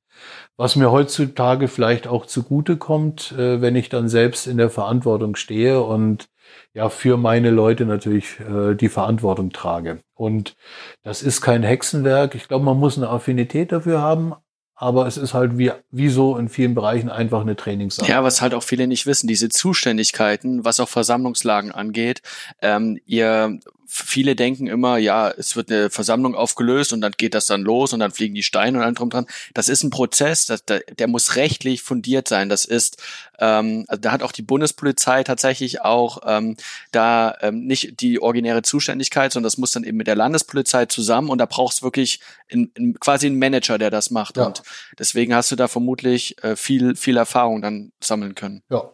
Was 0.58 0.76
mir 0.76 0.92
heutzutage 0.92 1.68
vielleicht 1.68 2.06
auch 2.06 2.26
zugute 2.26 2.78
kommt, 2.78 3.32
äh, 3.32 3.62
wenn 3.62 3.76
ich 3.76 3.90
dann 3.90 4.10
selbst 4.10 4.46
in 4.46 4.58
der 4.58 4.70
Verantwortung 4.70 5.36
stehe 5.36 5.82
und 5.82 6.28
ja 6.74 6.90
für 6.90 7.18
meine 7.18 7.50
Leute 7.50 7.86
natürlich 7.86 8.40
äh, 8.42 8.76
die 8.76 8.90
Verantwortung 8.90 9.52
trage. 9.52 10.00
Und 10.14 10.56
das 11.02 11.24
ist 11.24 11.42
kein 11.42 11.64
Hexenwerk. 11.64 12.36
Ich 12.36 12.48
glaube, 12.50 12.66
man 12.66 12.78
muss 12.78 12.98
eine 12.98 13.10
Affinität 13.10 13.72
dafür 13.72 14.02
haben, 14.02 14.34
aber 14.76 15.08
es 15.08 15.16
ist 15.16 15.34
halt 15.34 15.58
wie, 15.58 15.72
wie 15.92 16.10
so 16.10 16.38
in 16.38 16.50
vielen 16.50 16.76
Bereichen 16.76 17.10
einfach 17.10 17.42
eine 17.42 17.56
Trainingssache. 17.56 18.12
Ja, 18.12 18.22
was 18.22 18.42
halt 18.42 18.54
auch 18.54 18.64
viele 18.64 18.86
nicht 18.88 19.06
wissen, 19.06 19.28
diese 19.28 19.48
Zuständigkeiten, 19.48 20.66
was 20.66 20.82
auch 20.82 20.90
Versammlungslagen 20.90 21.72
angeht. 21.72 22.22
Ähm, 22.62 23.00
ihr 23.06 23.60
viele 23.96 24.36
denken 24.36 24.66
immer, 24.66 24.98
ja, 24.98 25.30
es 25.30 25.56
wird 25.56 25.72
eine 25.72 25.92
Versammlung 25.92 26.34
aufgelöst 26.34 26.94
und 26.94 27.02
dann 27.02 27.12
geht 27.12 27.36
das 27.36 27.46
dann 27.46 27.62
los 27.62 27.94
und 27.94 28.00
dann 28.00 28.12
fliegen 28.12 28.34
die 28.34 28.42
Steine 28.42 28.80
und 28.80 28.84
allem 28.84 28.96
drum 28.96 29.12
dran. 29.12 29.28
Das 29.54 29.70
ist 29.70 29.84
ein 29.84 29.92
Prozess, 29.92 30.48
das, 30.48 30.66
der, 30.66 30.80
der 30.80 31.08
muss 31.08 31.36
rechtlich 31.36 31.84
fundiert 31.84 32.28
sein. 32.28 32.50
Das 32.50 32.66
ist, 32.66 32.98
ähm, 33.38 33.86
also 33.88 34.02
da 34.02 34.12
hat 34.12 34.24
auch 34.24 34.32
die 34.32 34.42
Bundespolizei 34.42 35.24
tatsächlich 35.24 35.82
auch 35.82 36.22
ähm, 36.26 36.58
da 36.92 37.38
ähm, 37.42 37.68
nicht 37.68 38.02
die 38.02 38.20
originäre 38.20 38.64
Zuständigkeit, 38.64 39.32
sondern 39.32 39.48
das 39.48 39.60
muss 39.60 39.72
dann 39.72 39.84
eben 39.84 39.98
mit 39.98 40.08
der 40.08 40.16
Landespolizei 40.16 40.88
zusammen 40.88 41.30
und 41.30 41.38
da 41.38 41.46
brauchst 41.46 41.82
du 41.82 41.86
wirklich 41.86 42.20
in, 42.48 42.72
in, 42.74 43.00
quasi 43.00 43.28
einen 43.28 43.38
Manager, 43.38 43.78
der 43.78 43.92
das 43.92 44.10
macht. 44.10 44.38
Ja. 44.38 44.48
Und 44.48 44.64
deswegen 44.98 45.36
hast 45.36 45.52
du 45.52 45.56
da 45.56 45.68
vermutlich 45.68 46.44
äh, 46.44 46.56
viel, 46.56 46.96
viel 46.96 47.18
Erfahrung 47.18 47.62
dann 47.62 47.92
sammeln 48.02 48.34
können. 48.34 48.64
Ja. 48.72 48.92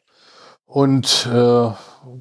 Und 0.69 1.27
äh, 1.34 1.71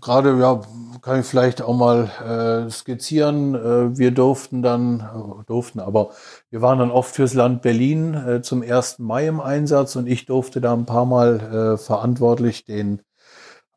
gerade 0.01 0.41
ja, 0.41 0.63
kann 1.03 1.21
ich 1.21 1.27
vielleicht 1.27 1.61
auch 1.61 1.77
mal 1.77 2.67
äh, 2.67 2.71
skizzieren. 2.71 3.55
Äh, 3.55 3.99
wir 3.99 4.11
durften 4.11 4.63
dann, 4.63 5.01
äh, 5.01 5.45
durften, 5.45 5.81
aber 5.81 6.13
wir 6.49 6.63
waren 6.63 6.79
dann 6.79 6.91
oft 6.91 7.15
fürs 7.15 7.35
Land 7.35 7.61
Berlin 7.61 8.15
äh, 8.15 8.41
zum 8.41 8.63
1. 8.63 9.01
Mai 9.01 9.27
im 9.27 9.41
Einsatz 9.41 9.97
und 9.97 10.07
ich 10.07 10.25
durfte 10.25 10.63
da 10.63 10.73
ein 10.73 10.87
paar 10.87 11.05
Mal 11.05 11.75
äh, 11.75 11.77
verantwortlich 11.77 12.65
den 12.65 13.03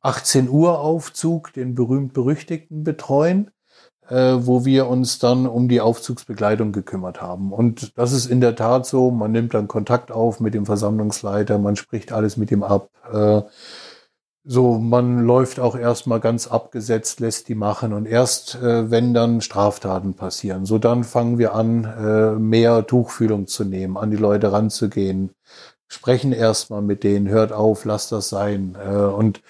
18 0.04 0.48
Uhr 0.48 0.80
Aufzug, 0.80 1.52
den 1.52 1.76
berühmt-berüchtigten 1.76 2.86
betreuen, 2.86 3.52
äh, 4.08 4.38
wo 4.40 4.64
wir 4.64 4.88
uns 4.88 5.20
dann 5.20 5.48
um 5.48 5.68
die 5.68 5.82
Aufzugsbegleitung 5.82 6.72
gekümmert 6.72 7.22
haben. 7.22 7.52
Und 7.52 7.98
das 7.98 8.14
ist 8.14 8.26
in 8.26 8.40
der 8.40 8.56
Tat 8.56 8.86
so, 8.86 9.12
man 9.12 9.34
nimmt 9.34 9.54
dann 9.54 9.68
Kontakt 9.68 10.14
auf 10.14 10.40
mit 10.40 10.54
dem 10.54 10.66
Versammlungsleiter, 10.66 11.58
man 11.58 11.76
spricht 11.76 12.14
alles 12.14 12.38
mit 12.38 12.52
ihm 12.52 12.64
ab. 12.64 12.90
Äh, 13.12 13.42
so, 14.44 14.80
man 14.80 15.24
läuft 15.26 15.60
auch 15.60 15.76
erstmal 15.76 16.20
ganz 16.20 16.48
abgesetzt, 16.48 17.20
lässt 17.20 17.48
die 17.48 17.56
machen 17.56 17.94
und 17.94 18.08
erst 18.08 18.56
äh, 18.56 18.90
wenn 18.90 19.14
dann 19.14 19.42
Straftaten 19.42 20.16
passieren, 20.16 20.66
so 20.66 20.80
dann 20.80 21.04
fangen 21.04 21.38
wir 21.38 21.54
an, 21.54 21.84
äh, 21.86 22.32
mehr 22.40 22.88
Tuchfühlung 22.88 23.48
zu 23.48 23.64
nehmen, 23.66 23.98
an 23.98 24.10
die 24.10 24.18
Leute 24.18 24.52
ranzugehen, 24.52 25.32
sprechen 25.88 26.32
erstmal 26.32 26.82
mit 26.82 27.04
denen, 27.04 27.28
hört 27.28 27.52
auf, 27.52 27.86
lasst 27.86 28.12
das 28.12 28.30
sein 28.30 28.76
äh, 28.84 28.90
und 28.90 29.42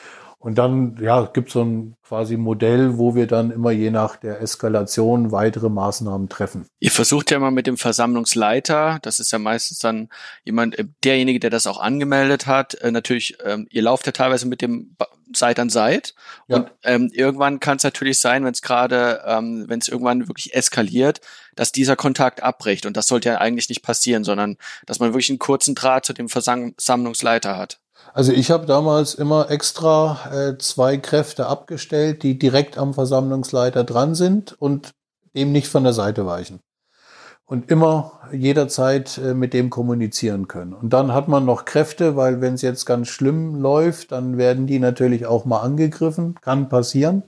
und 0.42 0.58
dann 0.58 0.98
ja, 1.00 1.30
gibt 1.32 1.52
so 1.52 1.64
ein 1.64 1.96
quasi 2.04 2.36
Modell, 2.36 2.98
wo 2.98 3.14
wir 3.14 3.28
dann 3.28 3.52
immer 3.52 3.70
je 3.70 3.92
nach 3.92 4.18
der 4.18 4.42
Eskalation 4.42 5.32
weitere 5.32 5.70
Maßnahmen 5.70 6.30
treffen. 6.30 6.66
Ihr 6.80 6.90
versucht 6.90 7.30
ja 7.30 7.38
mal 7.38 7.52
mit 7.52 7.68
dem 7.68 7.78
Versammlungsleiter, 7.78 8.98
das 9.04 9.20
ist 9.20 9.32
ja 9.32 9.38
meistens 9.38 9.78
dann 9.78 10.10
jemand, 10.44 10.80
äh, 10.80 10.86
derjenige, 11.04 11.40
der 11.40 11.52
das 11.52 11.68
auch 11.68 11.80
angemeldet 11.80 12.48
hat, 12.48 12.74
äh, 12.76 12.92
natürlich, 12.92 13.38
ähm, 13.46 13.68
ihr 13.70 13.84
lauft 13.84 14.08
ja 14.08 14.14
teilweise 14.14 14.48
mit 14.48 14.64
dem 14.64 14.96
Seit 15.34 15.60
an 15.60 15.70
Seit. 15.70 16.16
Ja. 16.48 16.58
Und 16.58 16.72
ähm, 16.84 17.12
irgendwann 17.14 17.60
kann 17.60 17.78
es 17.78 17.84
natürlich 17.84 18.20
sein, 18.20 18.44
wenn 18.44 18.54
es 18.54 18.64
gerade, 18.64 19.22
ähm, 19.26 19.66
wenn 19.68 19.80
es 19.80 19.88
irgendwann 19.88 20.28
wirklich 20.28 20.56
eskaliert, 20.56 21.22
dass 21.56 21.72
dieser 21.72 21.96
Kontakt 21.96 22.42
abbricht. 22.44 22.86
Und 22.86 22.98
das 22.98 23.08
sollte 23.08 23.30
ja 23.30 23.38
eigentlich 23.38 23.70
nicht 23.70 23.84
passieren, 23.84 24.24
sondern 24.24 24.58
dass 24.86 25.00
man 25.00 25.10
wirklich 25.10 25.30
einen 25.30 25.40
kurzen 25.40 25.76
Draht 25.76 26.06
zu 26.06 26.14
dem 26.14 26.30
Versammlungsleiter 26.30 27.58
hat. 27.58 27.81
Also 28.14 28.34
ich 28.34 28.52
habe 28.52 28.66
damals 28.66 29.14
immer 29.14 29.50
extra 29.50 30.20
äh, 30.32 30.58
zwei 30.58 30.98
Kräfte 30.98 31.48
abgestellt, 31.48 32.24
die 32.24 32.38
direkt 32.38 32.78
am 32.78 32.94
Versammlungsleiter 32.94 33.84
dran 33.84 34.16
sind 34.16 34.54
und 34.60 34.92
dem 35.36 35.52
nicht 35.52 35.68
von 35.68 35.84
der 35.84 35.94
Seite 35.94 36.26
weichen. 36.26 36.60
Und 37.46 37.70
immer 37.70 38.20
jederzeit 38.32 39.18
äh, 39.18 39.34
mit 39.34 39.54
dem 39.54 39.70
kommunizieren 39.70 40.48
können. 40.48 40.74
Und 40.74 40.92
dann 40.92 41.14
hat 41.14 41.28
man 41.28 41.46
noch 41.46 41.66
Kräfte, 41.66 42.16
weil 42.16 42.42
wenn 42.42 42.54
es 42.54 42.62
jetzt 42.62 42.86
ganz 42.86 43.08
schlimm 43.08 43.56
läuft, 43.56 44.12
dann 44.12 44.38
werden 44.38 44.68
die 44.68 44.80
natürlich 44.80 45.26
auch 45.26 45.46
mal 45.46 45.60
angegriffen. 45.60 46.36
Kann 46.42 46.70
passieren. 46.70 47.24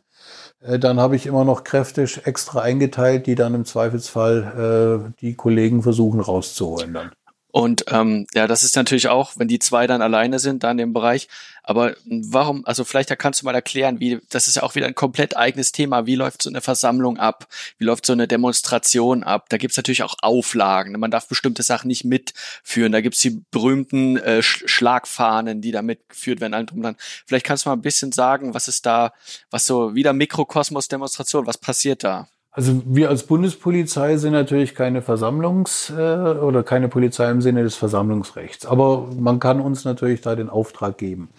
Äh, 0.62 0.80
dann 0.80 1.00
habe 1.00 1.16
ich 1.16 1.26
immer 1.26 1.46
noch 1.46 1.64
Kräfte 1.64 2.08
extra 2.24 2.62
eingeteilt, 2.62 3.28
die 3.28 3.36
dann 3.36 3.54
im 3.54 3.66
Zweifelsfall 3.66 5.10
äh, 5.10 5.22
die 5.22 5.36
Kollegen 5.36 5.82
versuchen 5.84 6.20
rauszuholen 6.20 6.94
dann. 6.94 7.12
Und 7.56 7.86
ähm, 7.90 8.26
ja, 8.34 8.48
das 8.48 8.64
ist 8.64 8.76
natürlich 8.76 9.10
auch, 9.10 9.34
wenn 9.36 9.48
die 9.48 9.60
zwei 9.60 9.86
dann 9.86 10.02
alleine 10.02 10.40
sind, 10.40 10.64
da 10.64 10.72
in 10.72 10.78
dem 10.78 10.92
Bereich. 10.92 11.28
Aber 11.62 11.96
warum, 12.04 12.66
also 12.66 12.84
vielleicht 12.84 13.16
kannst 13.20 13.42
du 13.42 13.46
mal 13.46 13.54
erklären, 13.54 14.00
wie, 14.00 14.20
das 14.32 14.48
ist 14.48 14.56
ja 14.56 14.64
auch 14.64 14.74
wieder 14.74 14.88
ein 14.88 14.96
komplett 14.96 15.38
eigenes 15.38 15.72
Thema. 15.72 16.08
Wie 16.08 16.16
läuft 16.16 16.42
so 16.42 16.50
eine 16.50 16.62
Versammlung 16.62 17.20
ab? 17.20 17.48
Wie 17.78 17.86
läuft 17.86 18.08
so 18.08 18.14
eine 18.14 18.28
Demonstration 18.28 19.22
ab? 19.24 19.50
Da 19.50 19.58
gibt's 19.58 19.78
natürlich 19.78 20.02
auch 20.02 20.16
Auflagen. 20.24 21.00
Man 21.00 21.12
darf 21.12 21.28
bestimmte 21.28 21.62
Sachen 21.62 21.90
nicht 21.90 22.06
mitführen. 22.06 22.92
Da 22.92 23.02
gibt's 23.02 23.20
die 23.20 23.44
berühmten 23.52 24.18
äh, 24.18 24.42
Schlagfahnen, 24.42 25.62
die 25.62 25.72
da 25.72 25.84
mitgeführt 25.84 26.42
werden. 26.42 26.56
Allem 26.56 26.66
drum 26.66 26.82
dann. 26.82 26.96
Vielleicht 27.28 27.46
kannst 27.46 27.66
du 27.66 27.70
mal 27.70 27.76
ein 27.76 27.84
bisschen 27.84 28.12
sagen, 28.12 28.56
was 28.56 28.68
ist 28.68 28.88
da, 28.88 29.14
was 29.52 29.68
so 29.68 29.94
wieder 29.94 30.14
Mikrokosmos-Demonstration, 30.14 31.46
was 31.46 31.60
passiert 31.60 32.04
da? 32.04 32.28
Also 32.56 32.84
wir 32.86 33.10
als 33.10 33.24
Bundespolizei 33.24 34.18
sind 34.18 34.34
natürlich 34.34 34.76
keine 34.76 35.02
Versammlungs- 35.02 35.92
äh, 35.92 36.38
oder 36.38 36.62
keine 36.62 36.88
Polizei 36.88 37.30
im 37.32 37.42
Sinne 37.42 37.64
des 37.64 37.76
Versammlungsrechts. 37.76 38.68
Aber 38.68 39.08
man 39.18 39.40
kann 39.40 39.60
uns 39.60 39.86
natürlich 39.86 40.22
da 40.22 40.36
den 40.36 40.50
Auftrag 40.50 41.00
geben. 41.00 41.30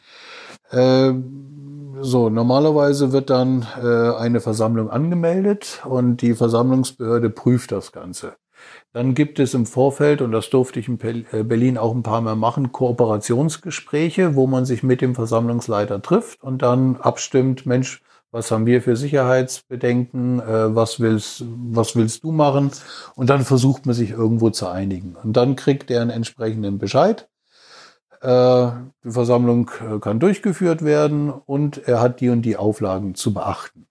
Äh, 0.71 1.13
so, 2.01 2.31
normalerweise 2.31 3.13
wird 3.13 3.31
dann 3.31 3.65
äh, 3.81 4.17
eine 4.17 4.41
Versammlung 4.41 4.91
angemeldet 4.91 5.83
und 5.85 6.21
die 6.21 6.35
Versammlungsbehörde 6.35 7.31
prüft 7.31 7.71
das 7.71 7.93
Ganze. 7.93 8.33
Dann 8.93 9.15
gibt 9.15 9.39
es 9.39 9.55
im 9.55 9.67
Vorfeld, 9.67 10.21
und 10.21 10.33
das 10.33 10.51
durfte 10.51 10.81
ich 10.81 10.89
in 10.89 10.99
Berlin 10.99 11.79
auch 11.79 11.95
ein 11.95 12.03
paar 12.03 12.23
Mal 12.23 12.35
machen, 12.35 12.73
Kooperationsgespräche, 12.73 14.35
wo 14.35 14.47
man 14.49 14.65
sich 14.65 14.83
mit 14.83 15.01
dem 15.01 15.15
Versammlungsleiter 15.15 16.03
trifft 16.03 16.43
und 16.43 16.63
dann 16.63 16.97
abstimmt, 16.97 17.67
Mensch, 17.67 18.03
was 18.35 18.51
haben 18.51 18.67
wir 18.67 18.83
für 18.83 18.97
Sicherheitsbedenken, 18.97 20.41
äh, 20.41 20.75
was, 20.75 20.99
willst, 20.99 21.45
was 21.47 21.95
willst 21.95 22.25
du 22.25 22.33
machen? 22.33 22.73
Und 23.15 23.31
dann 23.31 23.45
versucht 23.45 23.87
man 23.87 23.95
sich 23.95 24.11
irgendwo 24.11 24.51
zu 24.51 24.67
einigen. 24.67 25.15
Und 25.23 25.37
dann 25.37 25.55
kriegt 25.55 25.89
er 25.89 26.03
einen 26.03 26.11
entsprechenden 26.11 26.79
Bescheid. 26.79 27.29
Äh, 28.23 28.71
die 29.05 29.11
Versammlung 29.13 29.71
äh, 29.81 30.01
kann 30.01 30.19
durchgeführt 30.19 30.85
werden 30.85 31.31
und 31.31 31.87
er 31.87 32.01
hat 32.01 32.21
die 32.21 32.29
und 32.29 32.43
die 32.43 32.57
Auflagen 32.57 33.15
zu 33.15 33.33
beachten. 33.33 33.87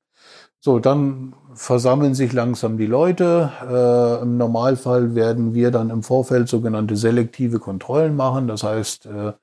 So, 0.60 0.80
dann 0.80 1.36
versammeln 1.54 2.14
sich 2.14 2.34
langsam 2.34 2.78
die 2.78 2.86
Leute. 2.86 3.50
Äh, 3.62 4.24
Im 4.24 4.36
Normalfall 4.36 5.16
werden 5.16 5.54
wir 5.54 5.72
dann 5.72 5.90
im 5.90 6.04
Vorfeld 6.04 6.50
sogenannte 6.50 6.98
selektive 6.98 7.60
Kontrollen 7.60 8.18
machen. 8.18 8.50
Das 8.50 8.64
heißt, 8.64 9.06
äh, 9.06 9.34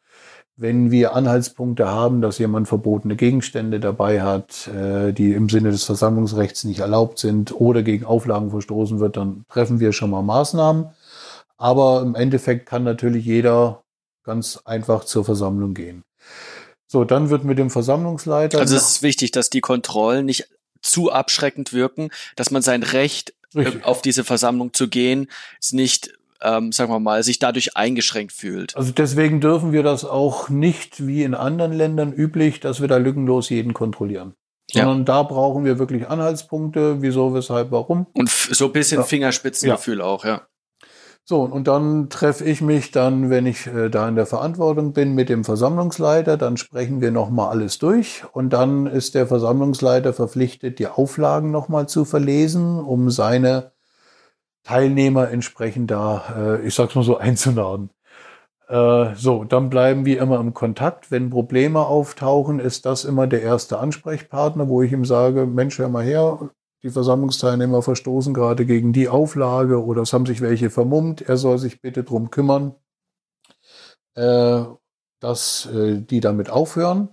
wenn 0.61 0.91
wir 0.91 1.15
Anhaltspunkte 1.15 1.89
haben, 1.89 2.21
dass 2.21 2.37
jemand 2.37 2.69
verbotene 2.69 3.17
Gegenstände 3.17 3.81
dabei 3.81 4.21
hat, 4.21 4.69
äh, 4.69 5.13
die 5.13 5.33
im 5.33 5.49
Sinne 5.49 5.71
des 5.71 5.85
Versammlungsrechts 5.85 6.65
nicht 6.65 6.81
erlaubt 6.81 7.19
sind 7.19 7.59
oder 7.59 7.83
gegen 7.83 8.05
Auflagen 8.05 8.51
verstoßen 8.51 9.01
wird, 9.01 9.17
dann 9.17 9.47
treffen 9.49 9.81
wir 9.81 9.95
schon 9.95 10.11
mal 10.11 10.21
Maßnahmen. 10.21 10.91
Aber 11.57 12.03
im 12.03 12.15
Endeffekt 12.15 12.67
kann 12.67 12.85
natürlich 12.85 13.25
jeder 13.25 13.85
ganz 14.23 14.61
einfach 14.67 15.05
zur 15.05 15.25
Versammlung 15.25 15.73
gehen. 15.73 16.05
So, 16.87 17.05
dann 17.05 17.31
wird 17.31 17.45
mit 17.45 17.59
dem 17.59 17.71
Versammlungsleiter. 17.71 18.59
Also 18.59 18.77
es 18.77 18.91
ist 18.91 19.03
wichtig, 19.03 19.31
dass 19.31 19.49
die 19.49 19.63
Kontrollen 19.63 20.27
nicht 20.27 20.47
zu 20.83 21.11
abschreckend 21.11 21.73
wirken, 21.73 22.11
dass 22.37 22.51
man 22.51 22.61
sein 22.61 22.83
Recht 22.83 23.33
Richtig. 23.55 23.87
auf 23.87 24.03
diese 24.03 24.25
Versammlung 24.25 24.75
zu 24.75 24.89
gehen, 24.89 25.29
ist 25.59 25.73
nicht 25.73 26.13
ähm, 26.43 26.73
sagen 26.73 26.93
wir 26.93 27.01
mal, 27.01 27.23
sich 27.23 27.39
dadurch 27.39 27.77
eingeschränkt 27.77 28.33
fühlt. 28.33 28.77
Also 28.77 28.93
deswegen 28.93 29.41
dürfen 29.41 29.73
wir 29.73 29.83
das 29.83 30.05
auch 30.05 30.49
nicht 30.49 31.07
wie 31.07 31.23
in 31.23 31.35
anderen 31.35 31.73
Ländern 31.73 32.13
üblich, 32.13 32.61
dass 32.61 32.81
wir 32.81 32.89
da 32.89 32.97
lückenlos 32.97 33.49
jeden 33.51 33.75
kontrollieren. 33.75 34.35
Sondern 34.73 34.99
ja. 34.99 35.05
da 35.05 35.23
brauchen 35.25 35.65
wir 35.65 35.79
wirklich 35.79 36.09
Anhaltspunkte, 36.09 37.03
wieso, 37.03 37.35
weshalb, 37.35 37.73
warum. 37.73 38.07
Und 38.15 38.29
so 38.29 38.67
ein 38.67 38.73
bisschen 38.73 39.01
ja. 39.01 39.05
Fingerspitzengefühl 39.05 39.99
ja. 39.99 40.05
auch, 40.05 40.25
ja. 40.25 40.43
So, 41.25 41.43
und 41.43 41.69
dann 41.69 42.09
treffe 42.09 42.45
ich 42.45 42.61
mich 42.61 42.91
dann, 42.91 43.31
wenn 43.31 43.47
ich 43.47 43.67
äh, 43.67 43.89
da 43.89 44.09
in 44.09 44.17
der 44.17 44.27
Verantwortung 44.27 44.93
bin, 44.93 45.15
mit 45.15 45.29
dem 45.29 45.45
Versammlungsleiter. 45.45 46.37
Dann 46.37 46.57
sprechen 46.57 47.01
wir 47.01 47.13
nochmal 47.13 47.51
alles 47.51 47.79
durch. 47.79 48.25
Und 48.33 48.53
dann 48.53 48.87
ist 48.87 49.15
der 49.15 49.27
Versammlungsleiter 49.27 50.13
verpflichtet, 50.13 50.79
die 50.79 50.89
Auflagen 50.89 51.51
nochmal 51.51 51.89
zu 51.89 52.05
verlesen, 52.05 52.81
um 52.81 53.11
seine 53.11 53.71
Teilnehmer 54.71 55.31
entsprechend 55.31 55.91
da, 55.91 56.59
äh, 56.61 56.67
ich 56.67 56.77
sag's 56.77 56.95
mal 56.95 57.03
so, 57.03 57.17
einzuladen. 57.19 57.91
Äh, 58.69 59.17
so, 59.17 59.43
dann 59.43 59.69
bleiben 59.69 60.05
wir 60.07 60.21
immer 60.21 60.39
im 60.39 60.55
Kontakt. 60.55 61.11
Wenn 61.11 61.29
Probleme 61.29 61.81
auftauchen, 61.81 62.61
ist 62.61 62.87
das 62.87 63.05
immer 63.05 63.27
der 63.27 63.43
erste 63.43 63.81
Ansprechpartner, 63.81 64.69
wo 64.69 64.81
ich 64.83 64.93
ihm 64.93 65.05
sage, 65.05 65.47
Mensch, 65.47 65.79
hör 65.79 65.89
mal 65.89 66.05
her, 66.05 66.51
die 66.85 66.91
Versammlungsteilnehmer 66.91 67.83
verstoßen 67.83 68.33
gerade 68.33 68.65
gegen 68.65 68.93
die 68.93 69.09
Auflage 69.09 69.85
oder 69.85 70.03
es 70.03 70.13
haben 70.13 70.25
sich 70.25 70.41
welche 70.41 70.71
vermummt. 70.71 71.21
Er 71.21 71.37
soll 71.37 71.59
sich 71.59 71.81
bitte 71.81 72.05
drum 72.05 72.31
kümmern, 72.31 72.77
äh, 74.15 74.63
dass 75.19 75.67
äh, 75.67 76.01
die 76.01 76.21
damit 76.21 76.49
aufhören. 76.49 77.09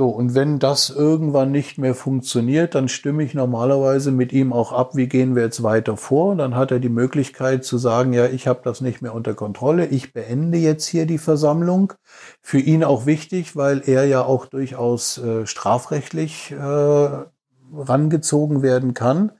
So, 0.00 0.08
und 0.08 0.34
wenn 0.34 0.58
das 0.58 0.88
irgendwann 0.88 1.50
nicht 1.50 1.76
mehr 1.76 1.94
funktioniert, 1.94 2.74
dann 2.74 2.88
stimme 2.88 3.22
ich 3.22 3.34
normalerweise 3.34 4.10
mit 4.12 4.32
ihm 4.32 4.50
auch 4.50 4.72
ab, 4.72 4.96
wie 4.96 5.08
gehen 5.08 5.36
wir 5.36 5.42
jetzt 5.42 5.62
weiter 5.62 5.98
vor. 5.98 6.36
Dann 6.36 6.56
hat 6.56 6.70
er 6.70 6.80
die 6.80 6.88
Möglichkeit 6.88 7.66
zu 7.66 7.76
sagen, 7.76 8.14
ja, 8.14 8.24
ich 8.24 8.48
habe 8.48 8.60
das 8.64 8.80
nicht 8.80 9.02
mehr 9.02 9.14
unter 9.14 9.34
Kontrolle, 9.34 9.84
ich 9.84 10.14
beende 10.14 10.56
jetzt 10.56 10.86
hier 10.86 11.04
die 11.04 11.18
Versammlung. 11.18 11.92
Für 12.40 12.58
ihn 12.58 12.82
auch 12.82 13.04
wichtig, 13.04 13.56
weil 13.56 13.82
er 13.84 14.06
ja 14.06 14.24
auch 14.24 14.46
durchaus 14.46 15.18
äh, 15.18 15.46
strafrechtlich 15.46 16.50
äh, 16.52 17.08
rangezogen 17.70 18.62
werden 18.62 18.94
kann, 18.94 19.32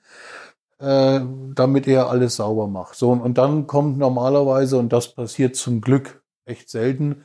äh, 0.78 1.20
damit 1.54 1.88
er 1.88 2.10
alles 2.10 2.36
sauber 2.36 2.66
macht. 2.66 2.96
So, 2.96 3.12
und 3.12 3.38
dann 3.38 3.66
kommt 3.66 3.96
normalerweise, 3.96 4.76
und 4.76 4.92
das 4.92 5.14
passiert 5.14 5.56
zum 5.56 5.80
Glück 5.80 6.22
echt 6.44 6.68
selten, 6.68 7.24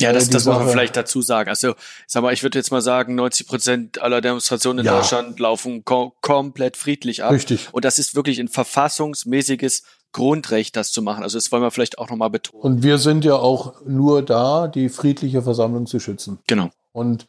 ja, 0.00 0.12
das, 0.12 0.30
das 0.30 0.46
muss 0.46 0.56
man 0.56 0.68
vielleicht 0.68 0.96
dazu 0.96 1.22
sagen. 1.22 1.48
Also, 1.48 1.74
sag 2.06 2.22
mal, 2.22 2.32
ich 2.32 2.42
würde 2.42 2.58
jetzt 2.58 2.70
mal 2.70 2.80
sagen, 2.80 3.14
90 3.14 3.46
Prozent 3.46 4.02
aller 4.02 4.20
Demonstrationen 4.20 4.80
in 4.80 4.86
ja. 4.86 4.96
Deutschland 4.96 5.38
laufen 5.38 5.84
kom 5.84 6.12
komplett 6.20 6.76
friedlich 6.76 7.22
ab. 7.22 7.32
Richtig. 7.32 7.68
Und 7.72 7.84
das 7.84 7.98
ist 7.98 8.14
wirklich 8.14 8.38
ein 8.38 8.48
verfassungsmäßiges 8.48 9.84
Grundrecht, 10.12 10.74
das 10.76 10.90
zu 10.90 11.02
machen. 11.02 11.22
Also, 11.22 11.38
das 11.38 11.52
wollen 11.52 11.62
wir 11.62 11.70
vielleicht 11.70 11.98
auch 11.98 12.10
nochmal 12.10 12.30
betonen. 12.30 12.62
Und 12.62 12.82
wir 12.82 12.98
sind 12.98 13.24
ja 13.24 13.36
auch 13.36 13.74
nur 13.86 14.22
da, 14.22 14.66
die 14.68 14.88
friedliche 14.88 15.42
Versammlung 15.42 15.86
zu 15.86 16.00
schützen. 16.00 16.38
Genau. 16.46 16.70
Und 16.92 17.28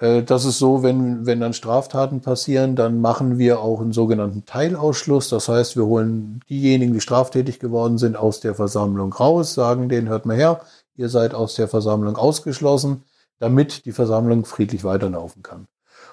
äh, 0.00 0.22
das 0.22 0.44
ist 0.44 0.58
so, 0.58 0.82
wenn, 0.82 1.26
wenn 1.26 1.40
dann 1.40 1.52
Straftaten 1.52 2.20
passieren, 2.20 2.74
dann 2.74 3.00
machen 3.00 3.38
wir 3.38 3.60
auch 3.60 3.80
einen 3.80 3.92
sogenannten 3.92 4.44
Teilausschluss. 4.44 5.28
Das 5.28 5.48
heißt, 5.48 5.76
wir 5.76 5.84
holen 5.84 6.40
diejenigen, 6.48 6.92
die 6.94 7.00
straftätig 7.00 7.58
geworden 7.60 7.98
sind, 7.98 8.16
aus 8.16 8.40
der 8.40 8.54
Versammlung 8.54 9.12
raus, 9.12 9.54
sagen 9.54 9.88
denen, 9.88 10.08
hört 10.08 10.26
mal 10.26 10.36
her, 10.36 10.60
ihr 11.00 11.08
seid 11.08 11.34
aus 11.34 11.54
der 11.54 11.66
Versammlung 11.66 12.16
ausgeschlossen, 12.16 13.04
damit 13.38 13.86
die 13.86 13.92
Versammlung 13.92 14.44
friedlich 14.44 14.84
weiterlaufen 14.84 15.42
kann. 15.42 15.66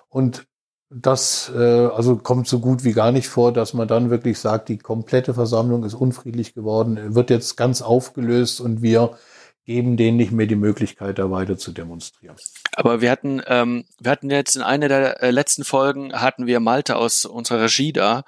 Und 0.09 0.47
das 0.89 1.51
äh, 1.53 1.87
also 1.87 2.15
kommt 2.15 2.47
so 2.47 2.59
gut 2.59 2.85
wie 2.85 2.93
gar 2.93 3.11
nicht 3.11 3.27
vor, 3.27 3.51
dass 3.51 3.73
man 3.73 3.89
dann 3.89 4.09
wirklich 4.09 4.39
sagt, 4.39 4.69
die 4.69 4.77
komplette 4.77 5.33
Versammlung 5.33 5.83
ist 5.83 5.93
unfriedlich 5.93 6.53
geworden, 6.53 7.13
wird 7.13 7.29
jetzt 7.29 7.57
ganz 7.57 7.81
aufgelöst 7.81 8.61
und 8.61 8.81
wir 8.81 9.17
geben 9.65 9.97
denen 9.97 10.15
nicht 10.15 10.31
mehr 10.31 10.45
die 10.45 10.55
Möglichkeit, 10.55 11.19
da 11.19 11.29
weiter 11.29 11.57
zu 11.57 11.73
demonstrieren. 11.73 12.37
Aber 12.73 13.01
wir 13.01 13.11
hatten, 13.11 13.41
ähm, 13.47 13.83
wir 13.99 14.11
hatten 14.11 14.29
jetzt 14.29 14.55
in 14.55 14.61
einer 14.61 14.87
der 14.87 15.21
äh, 15.21 15.31
letzten 15.31 15.65
Folgen 15.65 16.13
hatten 16.13 16.47
wir 16.47 16.61
Malte 16.61 16.95
aus 16.95 17.25
unserer 17.25 17.63
Regie 17.63 17.91
da. 17.91 18.23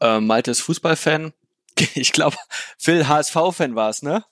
Äh, 0.00 0.20
Malte 0.20 0.52
ist 0.52 0.60
Fußballfan. 0.60 1.32
Ich 1.96 2.12
glaube, 2.12 2.36
Phil 2.78 3.08
HSV-Fan 3.08 3.74
war 3.74 3.90
es, 3.90 4.02
ne? 4.02 4.24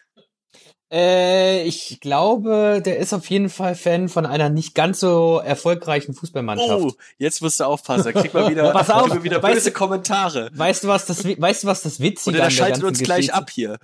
Äh, 0.92 1.62
ich 1.62 2.00
glaube, 2.00 2.83
der 2.85 2.98
ist 2.98 3.14
auf 3.14 3.31
jeden 3.31 3.48
Fall 3.48 3.74
Fan 3.74 4.11
von 4.11 4.26
einer 4.26 4.50
nicht 4.50 4.74
ganz 4.74 5.00
so 5.00 5.40
erfolgreichen 5.42 6.12
Fußballmannschaft. 6.12 6.70
Oh, 6.70 6.92
jetzt 7.16 7.40
musst 7.40 7.61
du 7.61 7.64
aufpassen, 7.64 8.05
da 8.05 8.12
kriegt 8.12 8.35
man 8.35 8.50
wieder, 8.50 8.70
Pass 8.72 8.90
auf, 8.90 9.22
wieder 9.22 9.38
böse 9.38 9.57
weißt, 9.57 9.74
Kommentare. 9.74 10.50
Weißt 10.52 10.85
du, 10.85 10.88
was 10.88 11.07
das, 11.07 11.24
weißt 11.24 11.62
du, 11.62 11.66
was 11.66 11.83
das 11.83 11.98
Witzige 12.00 12.18
ist? 12.18 12.26
Und 12.26 12.35
er 12.44 12.50
schaltet 12.50 12.85
uns 12.85 13.00
gleich 13.00 13.33
ab 13.33 13.48
hier. 13.48 13.78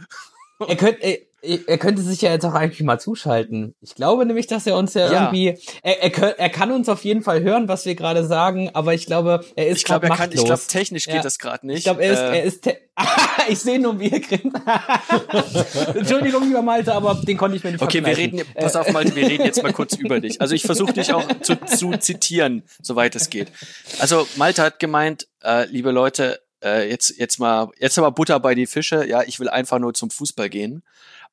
Er 0.59 0.77
könnte, 0.77 1.21
er 1.41 1.79
könnte 1.79 2.03
sich 2.03 2.21
ja 2.21 2.33
jetzt 2.33 2.45
auch 2.45 2.55
eigentlich 2.55 2.83
mal 2.83 2.99
zuschalten. 2.99 3.75
Ich 3.81 3.95
glaube 3.95 4.27
nämlich, 4.27 4.49
dass 4.49 4.67
er 4.67 4.77
uns 4.77 4.95
ja, 4.95 5.11
ja. 5.11 5.23
irgendwie, 5.23 5.57
er, 5.83 6.03
er, 6.03 6.39
er, 6.39 6.51
kann 6.51 6.73
uns 6.73 6.89
auf 6.89 7.05
jeden 7.05 7.23
Fall 7.23 7.43
hören, 7.43 7.69
was 7.69 7.87
wir 7.87 7.95
gerade 7.95 8.27
sagen, 8.27 8.71
aber 8.75 8.95
ich 8.95 9.07
glaube, 9.07 9.45
er 9.55 9.69
ist 9.69 9.79
ich 9.79 9.85
glaube, 9.85 10.09
er 10.09 10.17
kann, 10.17 10.33
ich 10.33 10.45
glaube, 10.45 10.61
technisch 10.67 11.05
geht 11.05 11.15
ja. 11.15 11.23
das 11.23 11.39
gerade 11.39 11.67
nicht. 11.67 11.79
Ich 11.79 11.85
glaube, 11.85 12.03
er 12.03 12.13
ist, 12.13 12.19
äh. 12.19 12.39
er 12.39 12.43
ist, 12.43 12.67
ich 13.49 13.59
sehe 13.61 13.79
nur, 13.79 14.01
wie 14.01 14.11
er 14.11 14.21
grinst. 14.21 14.57
Entschuldigung, 15.95 16.43
lieber 16.43 16.63
Malte, 16.63 16.93
aber 16.93 17.15
den 17.15 17.37
konnte 17.37 17.57
ich 17.57 17.63
mir 17.63 17.73
nicht 17.73 17.83
Okay, 17.83 18.05
wir 18.05 18.17
reden, 18.17 18.43
pass 18.57 18.75
auf, 18.75 18.91
Malte, 18.93 19.15
wir 19.15 19.29
reden 19.29 19.45
jetzt 19.45 19.63
mal 19.63 19.73
kurz 19.73 19.95
über 19.95 20.19
dich. 20.21 20.41
Also 20.41 20.57
ich 20.57 20.63
versuche 20.63 20.93
dich 20.93 21.13
auch 21.13 21.25
zu, 21.41 21.55
zu 21.57 21.97
zitieren, 21.99 22.65
soweit 22.83 23.15
es 23.15 23.31
geht. 23.31 23.53
Also 24.01 24.27
Malte 24.37 24.63
hat 24.63 24.81
gemeint, 24.81 25.29
äh, 25.45 25.67
liebe 25.67 25.93
Leute, 25.93 26.41
äh, 26.63 26.89
jetzt, 26.89 27.17
jetzt 27.19 27.39
mal, 27.39 27.71
jetzt 27.79 27.99
aber 27.99 28.11
Butter 28.11 28.41
bei 28.41 28.55
die 28.55 28.67
Fische. 28.67 29.07
Ja, 29.07 29.23
ich 29.23 29.39
will 29.39 29.49
einfach 29.49 29.79
nur 29.79 29.95
zum 29.95 30.11
Fußball 30.11 30.49
gehen. 30.49 30.83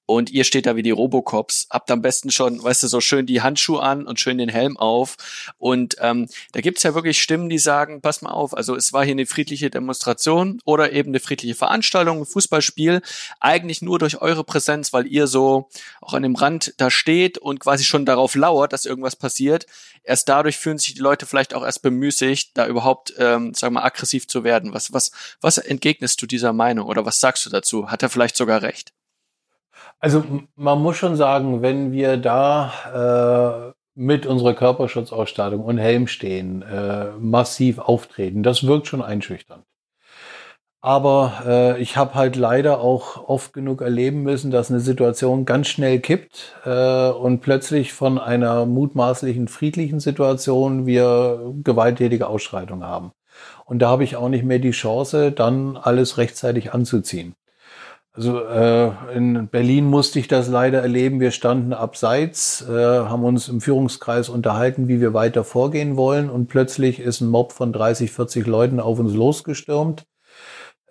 Und 0.06 0.30
ihr 0.30 0.44
steht 0.44 0.65
da 0.65 0.76
wie 0.76 0.84
die 0.84 0.91
Robocops, 0.91 1.68
habt 1.70 1.89
am 1.89 2.02
besten 2.02 2.32
schon, 2.32 2.62
weißt 2.62 2.84
du, 2.84 2.88
so 2.88 3.02
schön 3.02 3.26
die 3.26 3.41
Handschuhe 3.41 3.82
an 3.82 4.06
und 4.06 4.20
schön 4.20 4.38
den 4.38 4.50
Helm 4.50 4.78
auf. 4.78 5.18
Und 5.58 5.96
ähm, 6.00 6.28
da 6.52 6.62
gibt's 6.62 6.84
ja 6.84 6.94
wirklich 6.94 7.22
Stimmen, 7.22 7.50
die 7.50 7.58
sagen, 7.58 8.02
pass 8.02 8.22
mal 8.22 8.32
auf, 8.32 8.56
also 8.56 8.76
es 8.76 8.94
war 8.94 9.04
hier 9.04 9.13
eine 9.13 9.26
friedliche 9.26 9.70
Demonstration 9.70 10.60
oder 10.65 10.91
eben 10.91 11.10
eine 11.10 11.20
friedliche 11.20 11.56
Veranstaltung, 11.56 12.20
ein 12.20 12.26
Fußballspiel, 12.26 13.02
eigentlich 13.39 13.82
nur 13.82 14.00
durch 14.00 14.22
eure 14.22 14.44
Präsenz, 14.44 14.94
weil 14.94 15.08
ihr 15.08 15.28
so 15.28 15.70
auch 16.02 16.13
an 16.13 16.24
dem 16.24 16.36
Rand 16.36 16.74
da 16.78 16.91
steht 16.91 17.38
und 17.38 17.60
quasi 17.60 17.84
schon 17.84 18.06
darauf 18.06 18.36
lauert, 18.36 18.74
dass 18.74 18.86
irgendwas 18.86 19.15
passiert. 19.15 19.65
Erst 20.04 20.30
dadurch 20.30 20.58
fühlen 20.58 20.78
sich 20.78 20.94
die 20.94 21.02
Leute 21.02 21.26
vielleicht 21.26 21.56
auch 21.56 21.63
erst 21.63 21.82
bemüßigt, 21.82 22.52
da 22.54 22.68
überhaupt, 22.68 23.13
ähm, 23.18 23.54
sagen 23.54 23.74
wir 23.74 23.82
mal, 23.82 23.88
aggressiv 23.88 24.28
zu 24.28 24.44
werden. 24.44 24.74
Was, 24.74 24.94
was, 24.94 25.12
was 25.41 25.58
entgegnest 25.58 26.22
du 26.22 26.28
dieser 26.28 26.54
Meinung 26.54 26.88
oder 26.88 27.06
was 27.06 27.20
sagst 27.20 27.46
du 27.46 27.50
dazu? 27.50 27.89
Hat 27.89 28.04
er 28.04 28.10
vielleicht 28.10 28.38
sogar 28.38 28.62
recht? 28.62 28.94
Also 29.99 30.23
man 30.55 30.81
muss 30.81 30.97
schon 30.97 31.15
sagen, 31.15 31.62
wenn 31.62 31.91
wir 31.91 32.17
da 32.17 33.73
äh, 33.73 33.73
mit 33.95 34.25
unserer 34.25 34.53
Körperschutzausstattung 34.53 35.63
und 35.63 35.77
Helm 35.77 36.08
stehen, 36.08 36.62
äh, 36.62 37.12
massiv 37.17 37.79
auftreten, 37.79 38.43
das 38.43 38.67
wirkt 38.67 38.88
schon 38.88 39.01
einschüchternd. 39.01 39.63
Aber 40.86 41.41
äh, 41.47 41.81
ich 41.81 41.97
habe 41.97 42.13
halt 42.13 42.36
leider 42.36 42.79
auch 42.79 43.27
oft 43.27 43.53
genug 43.53 43.81
erleben 43.81 44.21
müssen, 44.21 44.51
dass 44.51 44.69
eine 44.69 44.81
Situation 44.81 45.45
ganz 45.45 45.67
schnell 45.67 45.99
kippt 45.99 46.58
äh, 46.63 47.10
und 47.10 47.39
plötzlich 47.39 47.91
von 47.91 48.19
einer 48.19 48.67
mutmaßlichen 48.67 49.47
friedlichen 49.47 49.99
Situation 49.99 50.86
wir 50.86 51.55
gewalttätige 51.63 52.27
Ausschreitungen 52.27 52.86
haben. 52.86 53.13
Und 53.65 53.79
da 53.79 53.89
habe 53.89 54.03
ich 54.03 54.15
auch 54.15 54.29
nicht 54.29 54.45
mehr 54.45 54.60
die 54.60 54.71
Chance, 54.71 55.31
dann 55.31 55.75
alles 55.75 56.19
rechtzeitig 56.19 56.71
anzuziehen. 56.71 57.34
Also 58.15 58.39
äh, 58.45 58.91
in 59.13 59.49
Berlin 59.49 59.86
musste 59.88 60.19
ich 60.19 60.30
das 60.30 60.47
leider 60.47 60.82
erleben. 60.82 61.19
Wir 61.19 61.32
standen 61.32 61.73
abseits, 61.73 62.62
äh, 62.62 62.71
haben 62.71 63.25
uns 63.25 63.49
im 63.49 63.60
Führungskreis 63.60 64.30
unterhalten, 64.30 64.88
wie 64.88 65.01
wir 65.01 65.13
weiter 65.13 65.43
vorgehen 65.43 65.97
wollen. 65.97 66.30
Und 66.30 66.47
plötzlich 66.47 66.99
ist 66.99 67.19
ein 67.19 67.28
Mob 67.28 67.51
von 67.51 67.73
30, 67.73 68.12
40 68.12 68.47
Leuten 68.47 68.80
auf 68.80 68.99
uns 68.99 69.13
losgestürmt. 69.13 70.06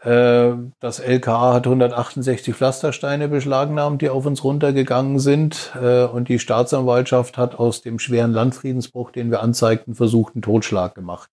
Äh, 0.03 0.53
das 0.81 0.99
LKA 1.01 1.55
hat 1.55 1.67
168 1.67 2.55
Pflastersteine 2.55 3.29
beschlagnahmt, 3.29 4.03
die 4.03 4.11
auf 4.11 4.27
uns 4.27 4.45
runtergegangen 4.45 5.19
sind. 5.19 5.73
Äh, 5.81 6.05
und 6.05 6.29
die 6.29 6.39
Staatsanwaltschaft 6.39 7.39
hat 7.39 7.55
aus 7.55 7.81
dem 7.81 7.99
schweren 7.99 8.33
Landfriedensbruch, 8.33 9.13
den 9.13 9.31
wir 9.31 9.43
anzeigten, 9.43 9.95
versucht, 9.95 10.35
einen 10.35 10.43
Totschlag 10.43 10.95
gemacht. 10.95 11.31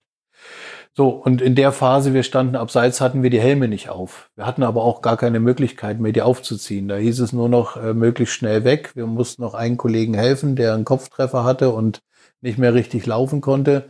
So, 0.93 1.09
und 1.09 1.41
in 1.41 1.55
der 1.55 1.71
Phase, 1.71 2.13
wir 2.13 2.23
standen 2.23 2.57
abseits, 2.57 2.99
hatten 2.99 3.23
wir 3.23 3.29
die 3.29 3.39
Helme 3.39 3.69
nicht 3.69 3.89
auf. 3.89 4.29
Wir 4.35 4.45
hatten 4.45 4.61
aber 4.63 4.83
auch 4.83 5.01
gar 5.01 5.15
keine 5.15 5.39
Möglichkeit 5.39 5.99
mehr, 6.01 6.11
die 6.11 6.21
aufzuziehen. 6.21 6.89
Da 6.89 6.97
hieß 6.97 7.21
es 7.21 7.31
nur 7.31 7.47
noch 7.47 7.77
äh, 7.77 7.93
möglichst 7.93 8.35
schnell 8.35 8.65
weg. 8.65 8.91
Wir 8.93 9.07
mussten 9.07 9.41
noch 9.41 9.53
einen 9.53 9.77
Kollegen 9.77 10.13
helfen, 10.13 10.57
der 10.57 10.73
einen 10.73 10.83
Kopftreffer 10.83 11.45
hatte 11.45 11.69
und 11.71 12.01
nicht 12.41 12.57
mehr 12.57 12.73
richtig 12.73 13.05
laufen 13.05 13.39
konnte. 13.39 13.89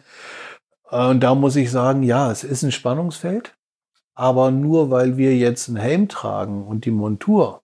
Äh, 0.91 1.07
und 1.07 1.21
da 1.21 1.33
muss 1.33 1.55
ich 1.55 1.71
sagen, 1.71 2.03
ja, 2.03 2.31
es 2.31 2.43
ist 2.43 2.63
ein 2.63 2.71
Spannungsfeld. 2.71 3.55
Aber 4.13 4.51
nur 4.51 4.91
weil 4.91 5.17
wir 5.17 5.35
jetzt 5.35 5.69
einen 5.69 5.77
Helm 5.77 6.07
tragen 6.07 6.67
und 6.67 6.85
die 6.85 6.91
Montur 6.91 7.61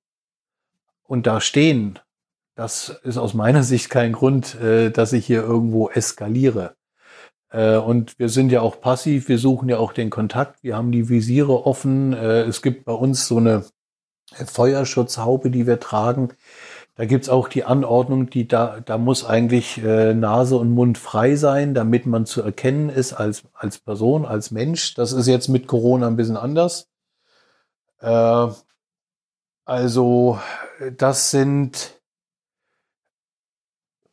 und 1.04 1.28
da 1.28 1.42
stehen, 1.42 2.00
das 2.56 2.90
ist 3.04 3.18
aus 3.18 3.34
meiner 3.34 3.64
Sicht 3.72 3.90
kein 3.90 4.14
Grund, 4.14 4.56
äh, 4.56 4.92
dass 4.92 5.14
ich 5.14 5.26
hier 5.26 5.44
irgendwo 5.44 5.90
eskaliere. 5.90 6.77
Äh, 7.50 7.78
und 7.78 8.20
wir 8.20 8.30
sind 8.30 8.52
ja 8.52 8.62
auch 8.62 8.82
passiv, 8.82 9.30
wir 9.30 9.40
suchen 9.40 9.70
ja 9.70 9.78
auch 9.78 9.94
den 9.94 10.10
Kontakt, 10.10 10.64
wir 10.64 10.76
haben 10.76 10.92
die 10.92 11.10
Visiere 11.10 11.66
offen. 11.66 12.14
Äh, 12.14 12.42
es 12.44 12.62
gibt 12.62 12.86
bei 12.86 12.94
uns 12.94 13.28
so 13.28 13.38
eine 13.38 13.66
Feuerschutzhaube, 14.34 15.50
die 15.50 15.66
wir 15.68 15.80
tragen. 15.80 16.30
Da 16.96 17.06
gibt's 17.06 17.30
auch 17.30 17.48
die 17.48 17.64
Anordnung, 17.64 18.30
die 18.30 18.48
da, 18.48 18.80
da 18.82 18.98
muss 18.98 19.24
eigentlich 19.24 19.78
äh, 19.84 20.14
Nase 20.14 20.58
und 20.58 20.72
Mund 20.72 20.98
frei 20.98 21.36
sein, 21.36 21.74
damit 21.74 22.06
man 22.06 22.26
zu 22.26 22.42
erkennen 22.42 22.90
ist 22.90 23.14
als, 23.14 23.44
als 23.54 23.78
Person, 23.78 24.26
als 24.26 24.52
Mensch. 24.52 24.96
Das 24.96 25.14
ist 25.14 25.28
jetzt 25.28 25.48
mit 25.48 25.68
Corona 25.68 26.08
ein 26.08 26.16
bisschen 26.16 26.38
anders. 26.38 26.90
Also 29.66 30.40
das 30.98 31.32
sind 31.32 31.97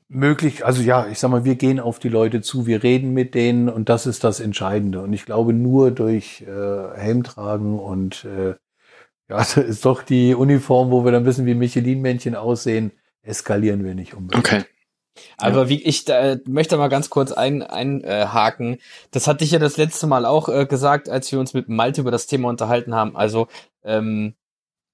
möglich, 0.09 0.65
also 0.65 0.83
ja, 0.83 1.07
ich 1.07 1.19
sag 1.19 1.31
mal, 1.31 1.45
wir 1.45 1.57
gehen 1.57 1.81
auf 1.81 1.99
die 1.99 2.09
Leute 2.09 2.41
zu, 2.41 2.67
wir 2.67 2.83
reden 2.83 3.13
mit 3.13 3.35
denen 3.35 3.69
und 3.69 3.89
das 3.89 4.07
ist 4.07 4.25
das 4.25 4.41
Entscheidende. 4.41 5.03
Und 5.03 5.13
ich 5.13 5.25
glaube, 5.25 5.53
nur 5.53 5.91
durch 5.91 6.43
äh, 6.43 6.97
Helm 6.97 7.23
tragen 7.25 7.79
und 7.79 8.25
äh, 8.25 8.55
ja, 9.29 9.37
das 9.39 9.57
ist 9.57 9.85
doch 9.85 10.03
die 10.03 10.35
Uniform, 10.35 10.91
wo 10.91 11.05
wir 11.05 11.13
dann 11.13 11.25
wissen, 11.25 11.47
wie 11.47 11.55
Michelin-Männchen 11.55 12.35
aussehen, 12.35 12.93
eskalieren 13.23 13.85
wir 13.85 13.95
nicht 13.95 14.15
unbedingt. 14.15 14.47
Okay. 14.47 14.65
Aber 15.37 15.69
wie 15.69 15.81
ich 15.83 16.05
da, 16.05 16.37
möchte 16.45 16.77
mal 16.77 16.89
ganz 16.89 17.09
kurz 17.09 17.31
einhaken. 17.31 17.71
Ein, 17.71 18.05
äh, 18.05 18.27
haken. 18.27 18.79
das 19.13 19.29
hatte 19.29 19.45
ich 19.45 19.53
ja 19.53 19.61
das 19.61 19.77
letzte 19.77 20.09
Mal 20.09 20.27
auch 20.27 20.49
äh, 20.49 20.67
gesagt, 20.67 21.09
als 21.09 21.31
wir 21.31 21.39
uns 21.39 21.55
mit 21.55 21.69
Malte 21.69 22.01
über 22.01 22.11
das 22.11 22.27
Thema 22.27 22.49
unterhalten 22.49 22.95
haben. 22.95 23.17
Also 23.17 23.47
ähm, 23.85 24.35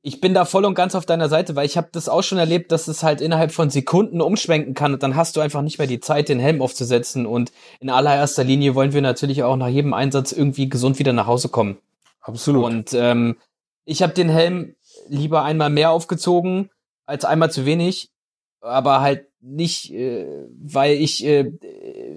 ich 0.02 0.20
bin 0.20 0.32
da 0.32 0.44
voll 0.46 0.64
und 0.64 0.74
ganz 0.74 0.94
auf 0.94 1.04
deiner 1.04 1.28
Seite, 1.28 1.56
weil 1.56 1.66
ich 1.66 1.76
habe 1.76 1.88
das 1.92 2.08
auch 2.08 2.22
schon 2.22 2.38
erlebt, 2.38 2.72
dass 2.72 2.88
es 2.88 3.02
halt 3.02 3.20
innerhalb 3.20 3.52
von 3.52 3.68
Sekunden 3.68 4.22
umschwenken 4.22 4.72
kann 4.72 4.94
und 4.94 5.02
dann 5.02 5.14
hast 5.14 5.36
du 5.36 5.40
einfach 5.40 5.60
nicht 5.60 5.78
mehr 5.78 5.86
die 5.86 6.00
Zeit, 6.00 6.28
den 6.28 6.40
Helm 6.40 6.62
aufzusetzen 6.62 7.26
und 7.26 7.52
in 7.80 7.90
allererster 7.90 8.44
Linie 8.44 8.74
wollen 8.74 8.94
wir 8.94 9.02
natürlich 9.02 9.42
auch 9.42 9.56
nach 9.56 9.68
jedem 9.68 9.92
Einsatz 9.92 10.32
irgendwie 10.32 10.68
gesund 10.68 10.98
wieder 10.98 11.12
nach 11.12 11.26
Hause 11.26 11.50
kommen. 11.50 11.76
Absolut. 12.22 12.64
Und 12.64 12.92
ähm, 12.94 13.36
ich 13.84 14.02
habe 14.02 14.14
den 14.14 14.30
Helm 14.30 14.74
lieber 15.08 15.42
einmal 15.42 15.70
mehr 15.70 15.90
aufgezogen 15.90 16.70
als 17.04 17.24
einmal 17.24 17.50
zu 17.50 17.66
wenig, 17.66 18.10
aber 18.60 19.00
halt 19.00 19.26
nicht, 19.40 19.92
äh, 19.92 20.26
weil 20.62 20.94
ich 20.94 21.24
äh, 21.24 21.50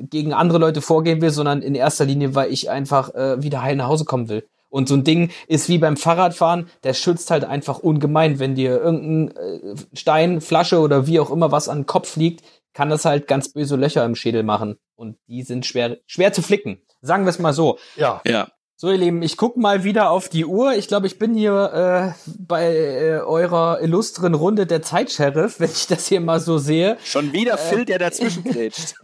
gegen 0.02 0.34
andere 0.34 0.60
Leute 0.60 0.82
vorgehen 0.82 1.22
will, 1.22 1.32
sondern 1.32 1.62
in 1.62 1.76
erster 1.76 2.06
Linie, 2.06 2.36
weil 2.36 2.52
ich 2.52 2.70
einfach 2.70 3.14
äh, 3.16 3.42
wieder 3.42 3.62
heil 3.62 3.76
nach 3.76 3.88
Hause 3.88 4.06
kommen 4.06 4.30
will. 4.30 4.48
Und 4.74 4.90
so 4.90 4.96
ein 4.96 5.04
Ding 5.04 5.30
ist 5.48 5.70
wie 5.70 5.78
beim 5.78 5.98
Fahrradfahren, 5.98 6.68
der 6.84 6.96
schützt 6.96 7.30
halt 7.30 7.44
einfach 7.44 7.78
ungemein. 7.78 8.40
Wenn 8.40 8.56
dir 8.56 8.82
irgendein 8.82 9.38
äh, 9.38 9.76
Stein, 9.94 10.42
Flasche 10.42 10.80
oder 10.80 11.06
wie 11.06 11.20
auch 11.20 11.30
immer 11.30 11.52
was 11.52 11.70
an 11.70 11.82
den 11.82 11.86
Kopf 11.86 12.16
liegt, 12.16 12.44
kann 12.74 12.90
das 12.90 13.06
halt 13.06 13.28
ganz 13.28 13.50
böse 13.50 13.76
Löcher 13.76 14.04
im 14.04 14.16
Schädel 14.16 14.42
machen. 14.42 14.80
Und 14.96 15.20
die 15.28 15.44
sind 15.44 15.68
schwer, 15.68 16.00
schwer 16.08 16.34
zu 16.34 16.42
flicken. 16.42 16.82
Sagen 17.02 17.24
wir 17.26 17.30
es 17.30 17.38
mal 17.38 17.54
so. 17.54 17.78
Ja. 17.98 18.22
Ja. 18.26 18.48
So, 18.84 18.92
ihr 18.92 18.98
Lieben, 18.98 19.22
ich 19.22 19.38
guck 19.38 19.56
mal 19.56 19.86
wieder 19.86 20.10
auf 20.10 20.28
die 20.28 20.44
Uhr. 20.44 20.74
Ich 20.74 20.90
glaube, 20.90 21.08
ich 21.08 21.18
bin 21.18 21.34
hier 21.34 22.14
äh, 22.18 22.32
bei 22.38 22.66
äh, 22.76 23.20
eurer 23.20 23.80
illustren 23.82 24.34
Runde 24.34 24.66
der 24.66 24.82
Zeitsheriff, 24.82 25.58
wenn 25.62 25.72
ich 25.72 25.88
das 25.88 26.08
hier 26.08 26.20
mal 26.20 26.42
so 26.42 26.58
sehe. 26.58 26.98
Schon 27.02 27.32
wieder 27.32 27.58
Phil, 27.58 27.86
der 27.86 27.98
dazwischen 28.00 28.44
grätscht. 28.44 28.96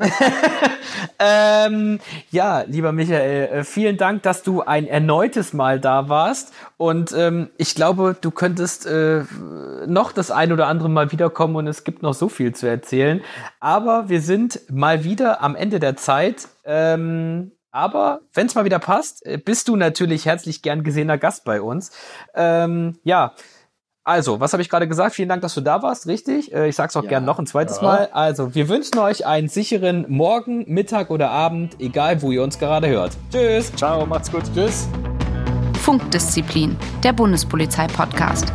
ähm, 1.20 2.02
ja, 2.30 2.66
lieber 2.68 2.92
Michael, 2.92 3.60
äh, 3.60 3.64
vielen 3.64 3.96
Dank, 3.96 4.22
dass 4.24 4.44
du 4.44 4.60
ein 4.60 4.86
erneutes 4.86 5.54
Mal 5.54 5.80
da 5.80 6.10
warst. 6.10 6.52
Und 6.76 7.14
ähm, 7.14 7.50
ich 7.56 7.74
glaube, 7.74 8.18
du 8.20 8.32
könntest 8.32 8.86
äh, 8.86 9.24
noch 9.88 10.12
das 10.12 10.30
ein 10.30 10.52
oder 10.52 10.68
andere 10.68 10.90
Mal 10.90 11.14
wiederkommen 11.14 11.56
und 11.56 11.68
es 11.68 11.86
gibt 11.86 12.04
noch 12.04 12.14
so 12.14 12.28
viel 12.28 12.54
zu 12.54 12.68
erzählen. 12.68 13.22
Aber 13.62 14.10
wir 14.10 14.20
sind 14.20 14.60
mal 14.70 15.06
wieder 15.06 15.42
am 15.42 15.56
Ende 15.56 15.80
der 15.80 15.96
Zeit. 15.96 16.50
Ähm, 16.66 17.54
aber 17.72 18.22
wenn 18.34 18.48
es 18.48 18.56
mal 18.56 18.66
wieder 18.66 18.80
passt, 18.80 19.26
äh, 19.26 19.38
bist 19.38 19.68
du 19.68 19.76
natürlich 19.76 20.26
herzlich 20.26 20.62
gern 20.62 20.84
gesehener 20.84 21.18
Gast 21.18 21.46
bei 21.46 21.62
uns. 21.62 21.92
Ähm, 22.34 23.00
ja, 23.04 23.34
also, 24.10 24.40
was 24.40 24.54
habe 24.54 24.64
ich 24.64 24.70
gerade 24.70 24.88
gesagt? 24.88 25.14
Vielen 25.14 25.30
Dank, 25.30 25.44
dass 25.44 25.54
du 25.54 25.62
da 25.62 25.84
warst, 25.84 26.08
richtig? 26.08 26.52
Äh, 26.52 26.68
ich 26.70 26.76
sag's 26.76 26.96
auch 26.98 27.04
ja, 27.04 27.10
gern 27.10 27.26
noch 27.26 27.38
ein 27.38 27.46
zweites 27.46 27.78
ja. 27.78 27.84
Mal. 27.84 28.10
Also, 28.12 28.56
wir 28.56 28.68
wünschen 28.68 28.98
euch 28.98 29.28
einen 29.28 29.50
sicheren 29.50 30.06
Morgen, 30.10 30.66
Mittag 30.68 31.12
oder 31.12 31.30
Abend, 31.30 31.80
egal 31.80 32.24
wo 32.24 32.32
ihr 32.32 32.42
uns 32.42 32.58
gerade 32.58 32.88
hört. 32.88 33.12
Tschüss. 33.32 33.72
Ciao, 33.76 34.08
macht's 34.08 34.32
gut. 34.32 34.44
Tschüss. 34.56 34.88
Funkdisziplin, 35.80 36.76
der 37.04 37.14
Bundespolizei-Podcast. 37.14 38.52